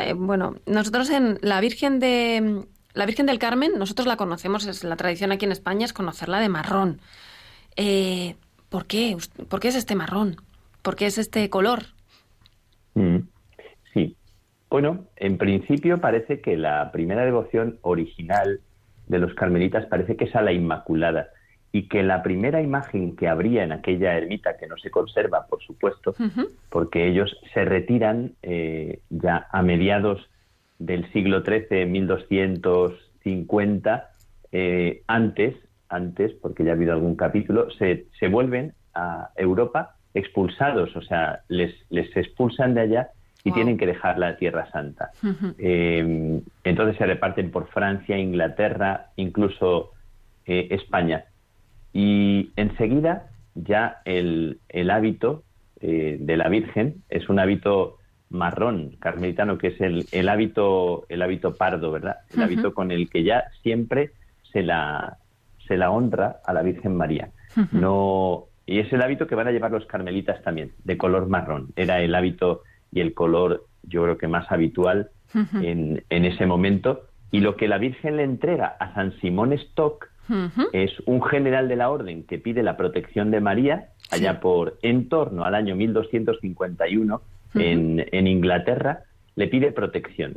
[0.00, 4.84] eh, bueno, nosotros en la Virgen de la Virgen del Carmen, nosotros la conocemos, es
[4.84, 7.00] la tradición aquí en España es conocerla de marrón.
[7.76, 8.34] Eh,
[8.68, 9.16] ¿Por qué?
[9.48, 10.36] ¿Por qué es este marrón?
[10.82, 11.84] ¿Por qué es este color?
[12.94, 13.18] Mm,
[13.92, 14.16] Sí.
[14.70, 18.60] Bueno, en principio parece que la primera devoción original
[19.06, 21.28] de los carmelitas parece que es a la Inmaculada
[21.72, 25.62] y que la primera imagen que habría en aquella ermita, que no se conserva, por
[25.62, 26.14] supuesto,
[26.68, 30.28] porque ellos se retiran eh, ya a mediados
[30.86, 34.08] del siglo XIII, 1250,
[34.52, 35.54] eh, antes
[35.92, 41.40] antes, porque ya ha habido algún capítulo, se, se vuelven a Europa expulsados, o sea,
[41.48, 43.08] les, les expulsan de allá
[43.44, 43.54] y Wow.
[43.56, 45.10] tienen que dejar la Tierra Santa.
[45.58, 49.90] Eh, entonces se reparten por Francia, Inglaterra, incluso
[50.46, 51.24] eh, España.
[51.92, 55.42] Y enseguida ya el, el hábito
[55.80, 57.96] eh, de la Virgen es un hábito
[58.32, 62.16] marrón carmelitano, que es el, el hábito el hábito pardo, ¿verdad?
[62.34, 64.10] El hábito con el que ya siempre
[64.52, 65.18] se la,
[65.66, 67.30] se la honra a la Virgen María.
[67.70, 71.68] No, y es el hábito que van a llevar los carmelitas también, de color marrón.
[71.76, 77.02] Era el hábito y el color, yo creo que más habitual en, en ese momento.
[77.30, 80.08] Y lo que la Virgen le entrega a San Simón Stock
[80.72, 85.08] es un general de la orden que pide la protección de María allá por en
[85.08, 87.22] torno al año 1251
[87.54, 89.04] en, en Inglaterra,
[89.36, 90.34] le pide protección.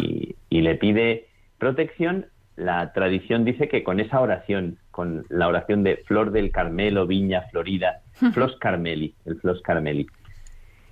[0.00, 1.26] Y, y le pide
[1.58, 2.26] protección.
[2.56, 7.42] La tradición dice que con esa oración, con la oración de Flor del Carmelo, Viña
[7.50, 10.06] Florida, Flos Carmeli, el Flos Carmeli.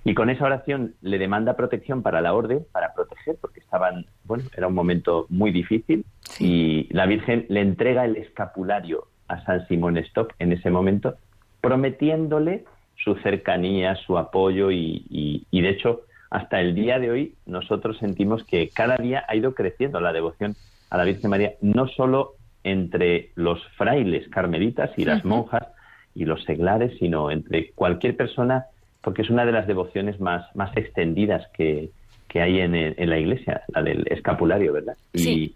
[0.03, 4.43] Y con esa oración le demanda protección para la orden, para proteger, porque estaban, bueno,
[4.57, 6.03] era un momento muy difícil.
[6.19, 6.87] Sí.
[6.89, 11.15] Y la Virgen le entrega el escapulario a San Simón Stock en ese momento,
[11.61, 12.65] prometiéndole
[13.03, 17.97] su cercanía, su apoyo y, y- y, de hecho hasta el día de hoy nosotros
[17.99, 20.55] sentimos que cada día ha ido creciendo la devoción
[20.89, 25.67] a la Virgen María, no solo entre los frailes carmelitas y las monjas
[26.15, 28.65] y los seglares, sino entre cualquier persona,
[29.01, 31.89] porque es una de las devociones más, más extendidas que,
[32.29, 34.95] que hay en, en la iglesia, la del escapulario, ¿verdad?
[35.13, 35.55] Sí.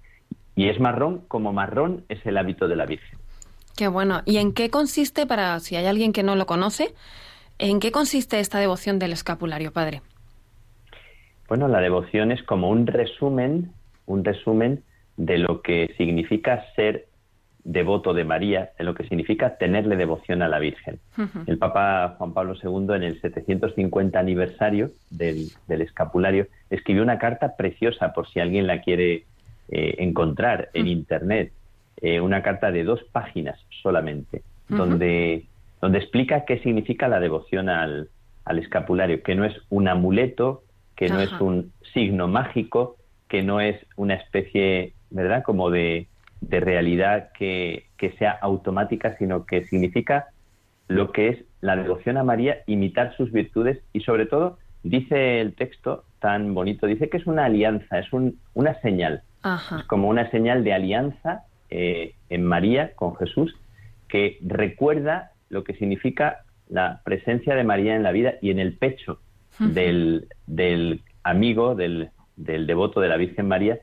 [0.56, 3.18] Y, y es marrón como marrón es el hábito de la Virgen.
[3.76, 4.22] Qué bueno.
[4.26, 6.94] ¿Y en qué consiste, para si hay alguien que no lo conoce,
[7.60, 10.02] en qué consiste esta devoción del escapulario, padre?
[11.48, 13.72] Bueno, la devoción es como un resumen,
[14.06, 14.84] un resumen
[15.16, 17.08] de lo que significa ser
[17.64, 21.00] devoto de María, de lo que significa tenerle devoción a la Virgen.
[21.48, 27.58] El Papa Juan Pablo II, en el 750 aniversario del, del escapulario, escribió una carta
[27.58, 29.26] preciosa, por si alguien la quiere
[29.70, 31.52] eh, encontrar en Internet,
[31.98, 35.46] eh, una carta de dos páginas solamente, donde,
[35.82, 38.10] donde explica qué significa la devoción al,
[38.46, 40.64] al escapulario, que no es un amuleto,
[40.96, 46.08] que no es un signo mágico, que no es una especie, ¿verdad?, como de,
[46.42, 50.28] de realidad que, que sea automática, sino que significa
[50.88, 55.54] lo que es la devoción a María, imitar sus virtudes y sobre todo, dice el
[55.54, 59.80] texto tan bonito, dice que es una alianza, es un, una señal, Ajá.
[59.80, 63.56] es como una señal de alianza eh, en María con Jesús
[64.08, 68.74] que recuerda lo que significa la presencia de María en la vida y en el
[68.78, 69.20] pecho
[69.60, 73.80] del, del amigo, del, del devoto de la Virgen María,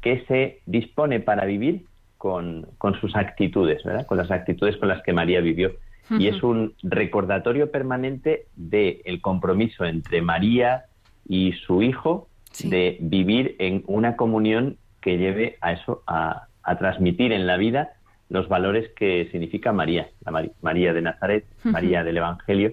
[0.00, 1.84] que se dispone para vivir
[2.18, 4.06] con, con sus actitudes, ¿verdad?
[4.06, 5.72] con las actitudes con las que María vivió.
[6.18, 10.84] Y es un recordatorio permanente del compromiso entre María
[11.28, 12.68] y su hijo Sí.
[12.68, 17.92] de vivir en una comunión que lleve a eso, a, a transmitir en la vida
[18.32, 21.44] los valores que significa María, la María de Nazaret.
[21.72, 22.72] María del Evangelio.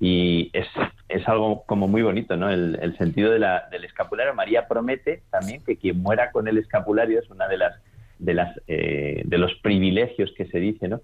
[0.00, 0.66] Y es,
[1.08, 2.50] es algo como muy bonito, ¿no?
[2.50, 4.34] El, el sentido de la- del escapulario.
[4.34, 7.74] María promete también que quien muera con el escapulario es una de las
[8.18, 11.00] de las eh, de los privilegios que se dice, ¿no?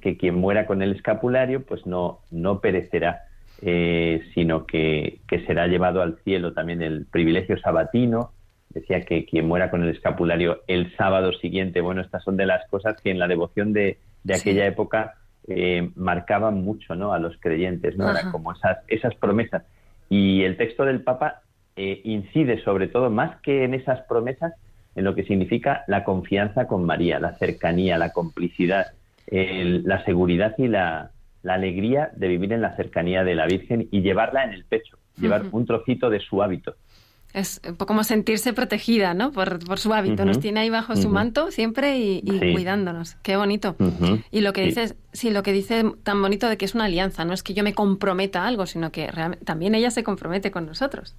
[0.00, 3.22] Que quien muera con el escapulario pues no, no perecerá,
[3.60, 8.30] eh, sino que, que será llevado al cielo también el privilegio sabatino.
[8.72, 12.66] Decía que quien muera con el escapulario el sábado siguiente, bueno, estas son de las
[12.68, 14.40] cosas que en la devoción de, de Sí.
[14.40, 15.14] aquella época
[15.48, 17.12] eh, marcaban mucho ¿no?
[17.12, 18.08] a los creyentes, ¿no?
[18.10, 19.64] Era como esas, esas promesas.
[20.08, 21.40] Y el texto del Papa
[21.76, 24.52] eh, incide sobre todo, más que en esas promesas,
[24.94, 28.86] en lo que significa la confianza con María, la cercanía, la complicidad,
[29.26, 31.10] el- la seguridad y la,
[31.42, 34.96] la alegría de vivir en la cercanía de la Virgen y llevarla en el pecho,
[35.18, 36.74] llevar un trocito de su hábito.
[37.34, 39.32] Es un poco como sentirse protegida, ¿no?
[39.32, 40.24] Por, por su hábito.
[40.26, 42.52] Nos tiene ahí bajo su manto siempre y, y Sí.
[42.52, 43.14] cuidándonos.
[43.22, 43.74] Qué bonito.
[44.30, 44.66] Y lo que Sí.
[44.68, 47.54] dices, sí, lo que dice tan bonito de que es una alianza, no es que
[47.54, 49.08] yo me comprometa a algo, sino que
[49.44, 51.16] también ella se compromete con nosotros.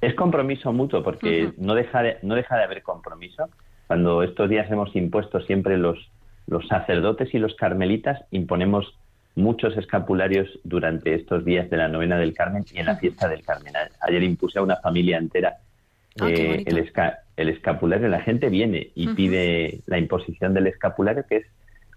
[0.00, 3.48] Es compromiso mutuo porque no, deja de, no deja de haber compromiso.
[3.86, 5.98] Cuando estos días hemos impuesto siempre los,
[6.46, 8.92] los sacerdotes y los carmelitas, imponemos
[9.36, 13.42] muchos escapularios durante estos días de la novena del Carmen y en la fiesta del
[13.44, 13.72] Carmen.
[14.00, 15.56] Ayer impuse a una familia entera
[16.20, 18.06] Ah, eh, el, esca- el escapulario.
[18.06, 21.46] La gente viene y pide la imposición del escapulario, que es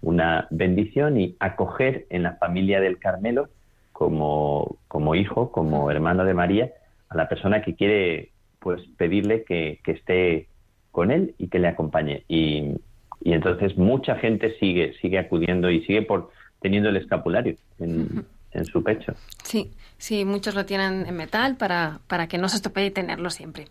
[0.02, 3.48] una bendición y acoger en la familia del Carmelo
[3.92, 6.72] como, como hijo, como hermano de María,
[7.10, 10.48] a la persona que quiere pues pedirle que, que esté
[10.90, 12.24] con él y que le acompañe.
[12.26, 12.74] Y,
[13.22, 16.30] Y entonces mucha gente sigue, sigue acudiendo y sigue por
[16.60, 19.14] teniendo el escapulario en, en su pecho.
[19.44, 23.66] Sí, sí, muchos lo tienen en metal para, para que no se estropee tenerlo siempre.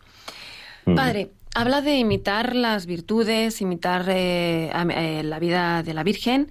[0.86, 0.96] Mm.
[0.96, 6.50] Padre, habla de imitar las virtudes, imitar eh, a- eh, la vida de la Virgen.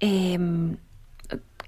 [0.00, 0.38] Eh,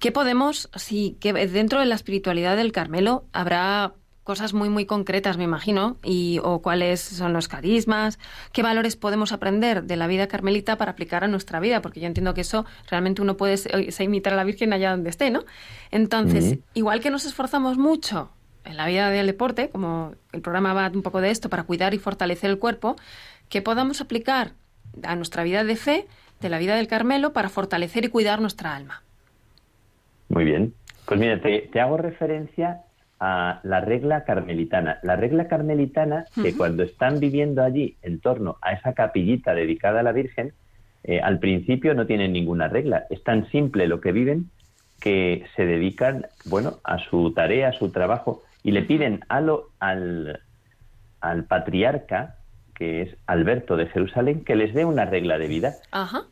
[0.01, 3.95] ¿Qué podemos, sí, que dentro de la espiritualidad del Carmelo habrá
[4.25, 8.19] cosas muy, muy concretas, me imagino, y, o cuáles son los carismas,
[8.53, 12.07] qué valores podemos aprender de la vida carmelita para aplicar a nuestra vida, porque yo
[12.07, 15.31] entiendo que eso realmente uno puede se- se imitar a la Virgen allá donde esté,
[15.31, 15.45] ¿no?
[15.91, 18.31] Entonces, igual que nos esforzamos mucho
[18.65, 21.93] en la vida del deporte, como el programa va un poco de esto, para cuidar
[21.93, 22.97] y fortalecer el cuerpo,
[23.51, 24.53] que podamos aplicar
[25.03, 26.07] a nuestra vida de fe,
[26.41, 29.03] de la vida del Carmelo, para fortalecer y cuidar nuestra alma.
[30.31, 30.73] Muy bien.
[31.05, 32.84] Pues mira, te, te hago referencia
[33.27, 34.99] a la regla carmelitana.
[35.03, 40.03] La regla carmelitana, que cuando están viviendo allí en torno a esa capillita dedicada a
[40.03, 40.53] la Virgen,
[41.05, 43.05] eh, al principio no tienen ninguna regla.
[43.09, 44.51] Es tan simple lo que viven
[45.01, 49.71] que se dedican, bueno, a su tarea, a su trabajo, y le piden a lo-
[49.81, 50.41] al,
[51.23, 52.37] al patriarca,
[52.75, 55.77] que es Alberto de Jerusalén, que les dé una regla de vida.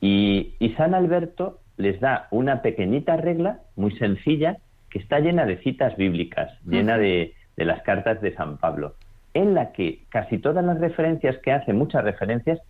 [0.00, 4.58] Y, y San Alberto les da una pequeñita regla muy sencilla
[4.92, 8.94] que está llena de citas bíblicas, llena de, de las cartas de San Pablo,
[9.34, 12.60] en la que casi todas las referencias que hace, muchas referencias,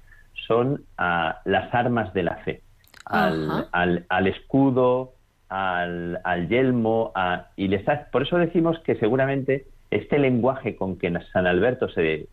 [0.47, 2.61] son a las armas de la fe,
[3.05, 5.14] al, al- al escudo,
[5.49, 10.97] al, al yelmo, a- y les ha- por eso decimos que seguramente este lenguaje con
[10.99, 12.29] que San Alberto se,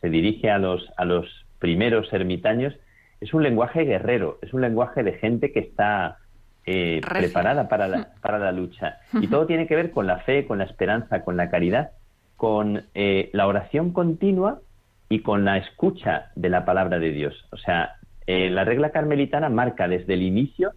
[0.00, 1.26] se dirige a los, a los
[1.58, 2.74] primeros ermitaños
[3.20, 6.16] es un lenguaje guerrero, es un lenguaje de gente que está
[6.64, 8.98] eh, preparada para la, para la lucha.
[9.14, 11.90] Y todo tiene que ver con la fe, con la esperanza, con la caridad,
[12.36, 14.60] con eh, la oración continua
[15.08, 17.46] y con la escucha de la palabra de Dios.
[17.50, 17.96] O sea,
[18.26, 20.72] eh, la regla carmelitana marca desde el inicio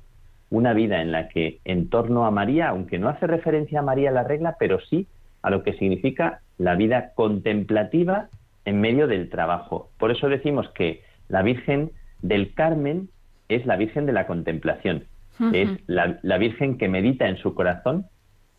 [0.50, 4.12] una vida en la que en torno a María, aunque no hace referencia a María
[4.12, 5.08] la regla, pero sí
[5.42, 8.30] a lo que significa la vida contemplativa
[8.66, 9.90] en medio del trabajo.
[9.98, 13.10] Por eso decimos que la Virgen del Carmen
[13.50, 15.06] es la Virgen de la contemplación,
[15.54, 18.06] es la, la Virgen que medita en su corazón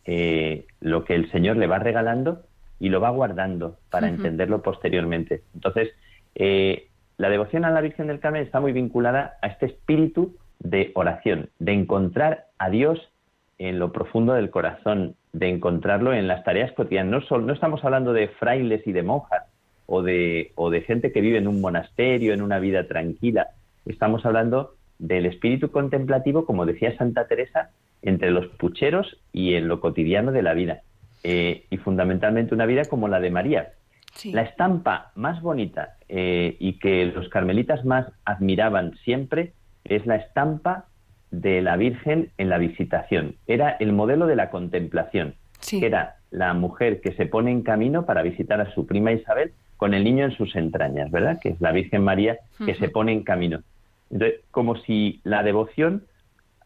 [0.09, 2.43] eh, lo que el Señor le va regalando
[2.79, 5.43] y lo va guardando para entenderlo posteriormente.
[5.53, 5.89] Entonces,
[6.35, 10.91] eh, la devoción a la Virgen del Carmen está muy vinculada a este espíritu de
[10.95, 13.11] oración, de encontrar a Dios
[13.57, 17.29] en lo profundo del corazón, de encontrarlo en las tareas cotidianas.
[17.29, 19.43] No, no estamos hablando de frailes y de monjas
[19.87, 23.49] o de, o de gente que vive en un monasterio, en una vida tranquila.
[23.85, 27.69] Estamos hablando del espíritu contemplativo, como decía Santa Teresa,
[28.01, 30.81] entre los pucheros y en lo cotidiano de la vida.
[31.23, 33.69] Eh, y fundamentalmente una vida como la de María,
[34.13, 34.31] Sí.
[34.31, 39.51] la estampa más bonita eh, y que los carmelitas más admiraban siempre
[39.83, 40.85] es la estampa
[41.29, 43.35] de la Virgen en la visitación.
[43.45, 45.35] Era el modelo de la contemplación.
[45.59, 45.83] Sí.
[45.83, 49.93] Era la mujer que se pone en camino para visitar a su prima Isabel con
[49.93, 51.39] el niño en sus entrañas, ¿verdad?
[51.41, 53.61] Que es la Virgen María que se pone en camino.
[54.09, 56.03] Entonces, como si la devoción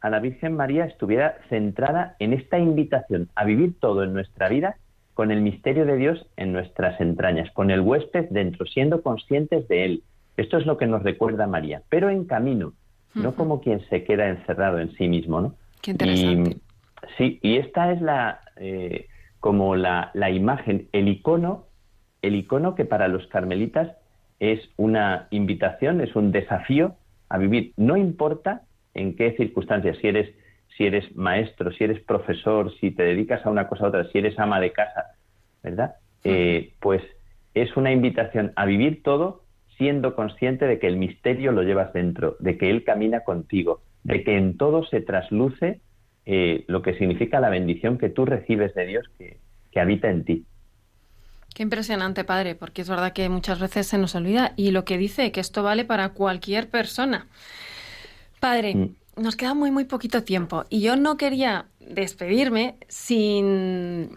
[0.02, 4.76] a la Virgen María estuviera centrada en esta invitación a vivir todo en nuestra vida
[5.14, 9.86] con el misterio de Dios en nuestras entrañas, con el huésped dentro, siendo conscientes de
[9.86, 10.04] él.
[10.38, 12.74] Esto es lo que nos recuerda María, pero en camino,
[13.14, 15.56] no como quien se queda encerrado en sí mismo, ¿no?
[15.82, 16.52] Qué interesante.
[16.52, 19.08] Y, sí, y esta es la eh,
[19.40, 21.66] como la, la imagen, el icono,
[22.22, 23.92] el icono que para los carmelitas
[24.40, 26.96] es una invitación, es un desafío
[27.32, 27.74] a vivir.
[27.78, 28.64] No importa
[28.94, 30.36] en qué circunstancias, si eres,
[30.76, 34.18] si eres maestro, si eres profesor, si te dedicas a una cosa u otra, si
[34.18, 35.06] eres ama de casa,
[35.64, 35.96] ¿verdad?
[36.24, 37.02] Eh, pues
[37.54, 39.44] es una invitación a vivir todo
[39.78, 44.24] siendo consciente de que el misterio lo llevas dentro, de que Él camina contigo, de
[44.24, 45.80] que en todo se trasluce
[46.26, 49.38] eh, lo que significa la bendición que tú recibes de Dios que,
[49.72, 50.46] que habita en ti.
[51.54, 54.98] Qué impresionante, padre, porque es verdad que muchas veces se nos olvida y lo que
[54.98, 57.28] dice, que esto vale para cualquier persona.
[58.40, 58.96] Padre, Mm.
[59.18, 64.12] nos queda muy, muy poquito tiempo y yo no quería despedirme sin,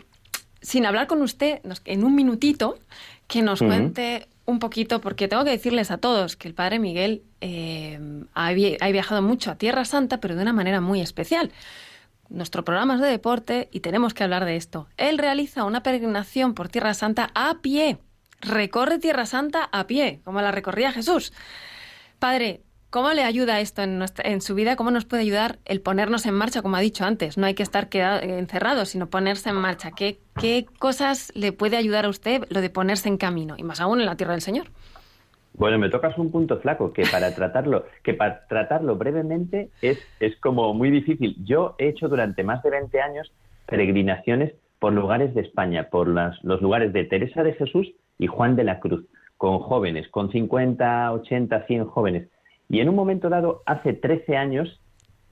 [0.62, 2.78] sin hablar con usted en un minutito
[3.26, 7.22] que nos cuente un poquito, porque tengo que decirles a todos que el padre Miguel
[7.40, 7.98] eh,
[8.34, 11.50] ha viajado mucho a Tierra Santa, pero de una manera muy especial.
[12.28, 14.88] Nuestro programa es de deporte y tenemos que hablar de esto.
[14.96, 17.98] Él realiza una peregrinación por Tierra Santa a pie.
[18.40, 21.32] Recorre Tierra Santa a pie, como la recorría Jesús.
[22.18, 24.76] Padre, ¿cómo le ayuda esto en, nuestra- en su vida?
[24.76, 27.36] ¿Cómo nos puede ayudar el ponernos en marcha, como ha dicho antes?
[27.38, 29.90] No hay que estar encerrados, sino ponerse en marcha.
[29.92, 33.54] ¿Qué, ¿Qué cosas le puede ayudar a usted lo de ponerse en camino?
[33.58, 34.70] Y más aún en la tierra del Señor.
[35.56, 40.36] Bueno, me tocas un punto flaco que para tratarlo, que para tratarlo brevemente es, es
[40.40, 41.36] como muy difícil.
[41.44, 43.32] Yo he hecho durante más de 20 años
[43.66, 48.56] peregrinaciones por lugares de España, por las, los lugares de Teresa de Jesús y Juan
[48.56, 52.28] de la Cruz, con jóvenes, con 50, 80, 100 jóvenes.
[52.68, 54.80] Y en un momento dado, hace 13 años,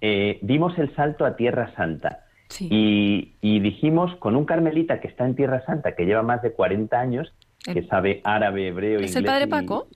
[0.00, 2.24] eh, dimos el salto a Tierra Santa.
[2.60, 6.52] Y, y, dijimos con un carmelita que está en Tierra Santa, que lleva más de
[6.52, 7.32] 40 años,
[7.64, 9.86] que sabe árabe, hebreo, ¿Es el padre Paco?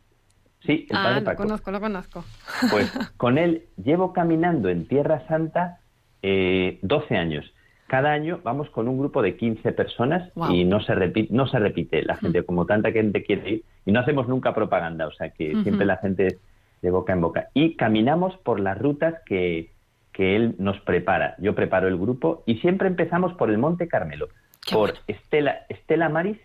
[0.66, 1.42] Sí, el ah, padre lo Paco.
[1.44, 2.24] conozco, lo conozco.
[2.70, 5.78] Pues con él llevo caminando en Tierra Santa
[6.22, 7.52] eh, 12 años.
[7.86, 10.50] Cada año vamos con un grupo de 15 personas Wow.
[10.50, 13.92] y no se repite, no se repite la gente, como tanta gente quiere ir, y
[13.92, 16.38] no hacemos nunca propaganda, o sea que siempre la gente es
[16.82, 17.48] de boca en boca.
[17.54, 19.70] Y caminamos por las rutas que,
[20.12, 21.36] que él nos prepara.
[21.38, 24.28] Yo preparo el grupo y siempre empezamos por el Monte Carmelo,
[24.66, 25.04] Qué por bueno.
[25.06, 26.38] Estela, Estela Maris,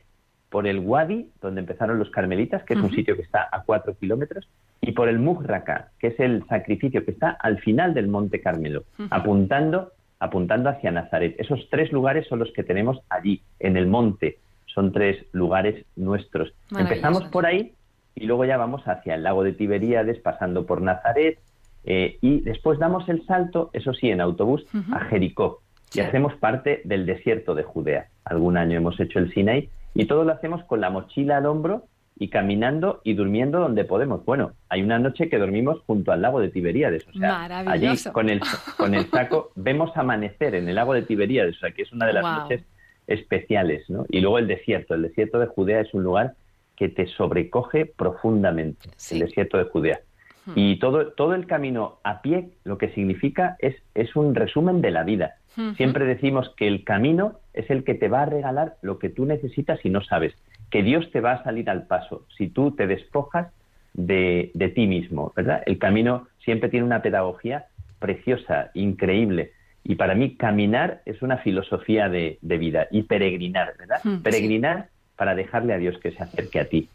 [0.51, 3.95] por el Wadi, donde empezaron los carmelitas, que es un sitio que está a cuatro
[3.95, 4.49] kilómetros,
[4.81, 8.83] y por el Muhraka, que es el sacrificio que está al final del Monte Carmelo,
[9.09, 11.35] apuntando, apuntando hacia Nazaret.
[11.39, 14.39] Esos tres lugares son los que tenemos allí, en el monte.
[14.65, 16.53] Son tres lugares nuestros.
[16.77, 17.71] Empezamos por ahí
[18.13, 21.39] y luego ya vamos hacia el lago de Tiberíades, pasando por Nazaret,
[21.85, 25.61] eh, y después damos el salto, eso sí, en autobús, a Jericó.
[25.93, 28.07] Y hacemos parte del desierto de Judea.
[28.25, 31.85] Algún año hemos hecho el Sinai y todo lo hacemos con la mochila al hombro
[32.17, 34.23] y caminando y durmiendo donde podemos.
[34.25, 37.05] Bueno, hay una noche que dormimos junto al lago de Tiberíades.
[37.07, 38.41] O sea, allí con el,
[38.77, 41.57] con el saco vemos amanecer en el lago de Tiberíades.
[41.57, 42.63] O sea, que es una de las noches
[43.07, 43.89] especiales.
[43.89, 44.05] ¿no?
[44.09, 44.93] Y luego el desierto.
[44.93, 46.35] El desierto de Judea es un lugar
[46.75, 48.89] que te sobrecoge profundamente.
[48.97, 49.15] Sí.
[49.15, 50.01] El desierto de Judea.
[50.45, 50.53] Hmm.
[50.55, 54.91] Y todo, todo el camino a pie lo que significa es, es un resumen de
[54.91, 55.35] la vida.
[55.57, 55.75] Ujú.
[55.75, 59.25] Siempre decimos que el camino es el que te va a regalar lo que tú
[59.25, 60.33] necesitas y no sabes.
[60.69, 63.47] Que Dios te va a salir al paso si tú te despojas
[63.93, 65.63] de, de ti mismo, ¿verdad?
[65.65, 67.65] El camino siempre tiene una pedagogía
[67.99, 69.51] preciosa, increíble.
[69.83, 73.99] Y para mí caminar es una filosofía de, de vida y peregrinar, ¿verdad?
[74.03, 74.23] Mm, sí.
[74.23, 76.89] peregrinar para dejarle a Dios que se acerque a ti.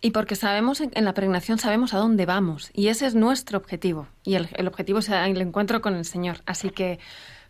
[0.00, 2.70] Y porque sabemos, en la peregrinación sabemos a dónde vamos.
[2.72, 4.06] Y ese es nuestro objetivo.
[4.22, 6.38] Y el, el objetivo es el encuentro con el Señor.
[6.46, 6.98] Así que,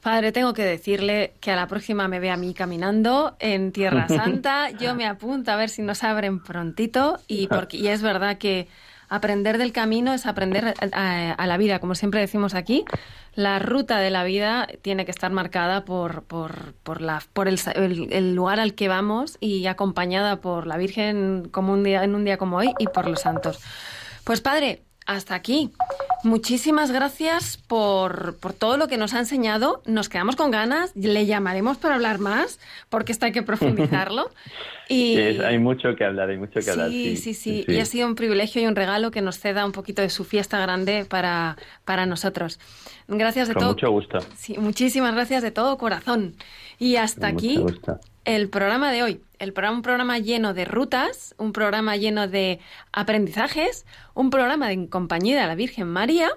[0.01, 4.09] Padre, tengo que decirle que a la próxima me ve a mí caminando en Tierra
[4.09, 4.71] Santa.
[4.71, 7.19] Yo me apunto a ver si nos abren prontito.
[7.29, 8.69] Y, porque, y es verdad que
[9.09, 11.79] aprender del camino es aprender a, a- la vida.
[11.79, 12.85] Como siempre decimos aquí,
[13.35, 17.59] la ruta de la vida tiene que estar marcada por, por, por, la, por el-
[18.11, 22.25] el lugar al que vamos y acompañada por la Virgen como un día, en un
[22.25, 23.61] día como hoy y por los santos.
[24.25, 25.71] Pues padre, hasta aquí.
[26.23, 29.83] Muchísimas gracias por, por todo lo que nos ha enseñado.
[29.87, 30.95] Nos quedamos con ganas.
[30.95, 34.31] Le llamaremos para hablar más, porque esto hay que profundizarlo.
[34.91, 35.19] Y...
[35.19, 36.89] Es- hay mucho que hablar, hay mucho que hablar.
[36.89, 39.73] Sí, sí, sí, Y ha sido un privilegio y un regalo que nos ceda un
[39.73, 42.59] poquito de su fiesta grande para, para nosotros.
[43.07, 43.71] Gracias de Con todo.
[43.75, 44.19] mucho gusto.
[44.35, 46.37] Sí, muchísimas gracias de todo corazón.
[46.79, 47.65] Y hasta Con aquí.
[48.29, 49.23] El programa de hoy.
[49.39, 52.61] El programa, un programa lleno de rutas, un programa lleno de
[52.93, 56.29] aprendizajes, un programa en compañía de la Virgen María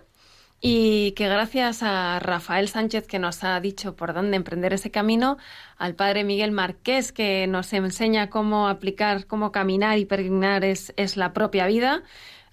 [0.61, 5.37] y que gracias a Rafael Sánchez que nos ha dicho por dónde emprender ese camino,
[5.77, 11.33] al padre Miguel Marqués que nos enseña cómo aplicar, cómo caminar y peregrinar es, la
[11.33, 12.03] propia vida,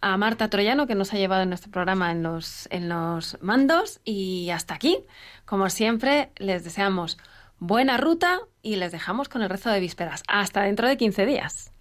[0.00, 4.74] a Marta Troyano que nos ha llevado en nuestro programa en los mandos y hasta
[4.74, 4.98] aquí.
[5.44, 7.18] Como siempre, les deseamos
[7.58, 10.22] buena ruta y les dejamos con el rezo de vísperas.
[10.28, 11.72] Hasta dentro de 15 días.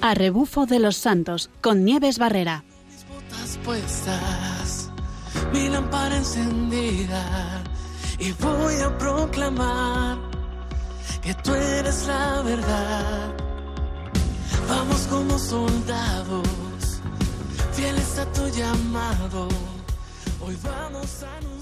[0.00, 2.62] A rebufo de los santos con Nieves Barrera.
[2.86, 4.90] mis botas puestas,
[5.50, 7.64] mi lámpara encendida
[8.18, 10.18] y voy a proclamar
[11.22, 13.32] que tú eres la verdad.
[14.68, 16.48] Vamos como soldados,
[17.74, 19.48] fieles a tu llamado,
[20.40, 21.53] hoy vamos a.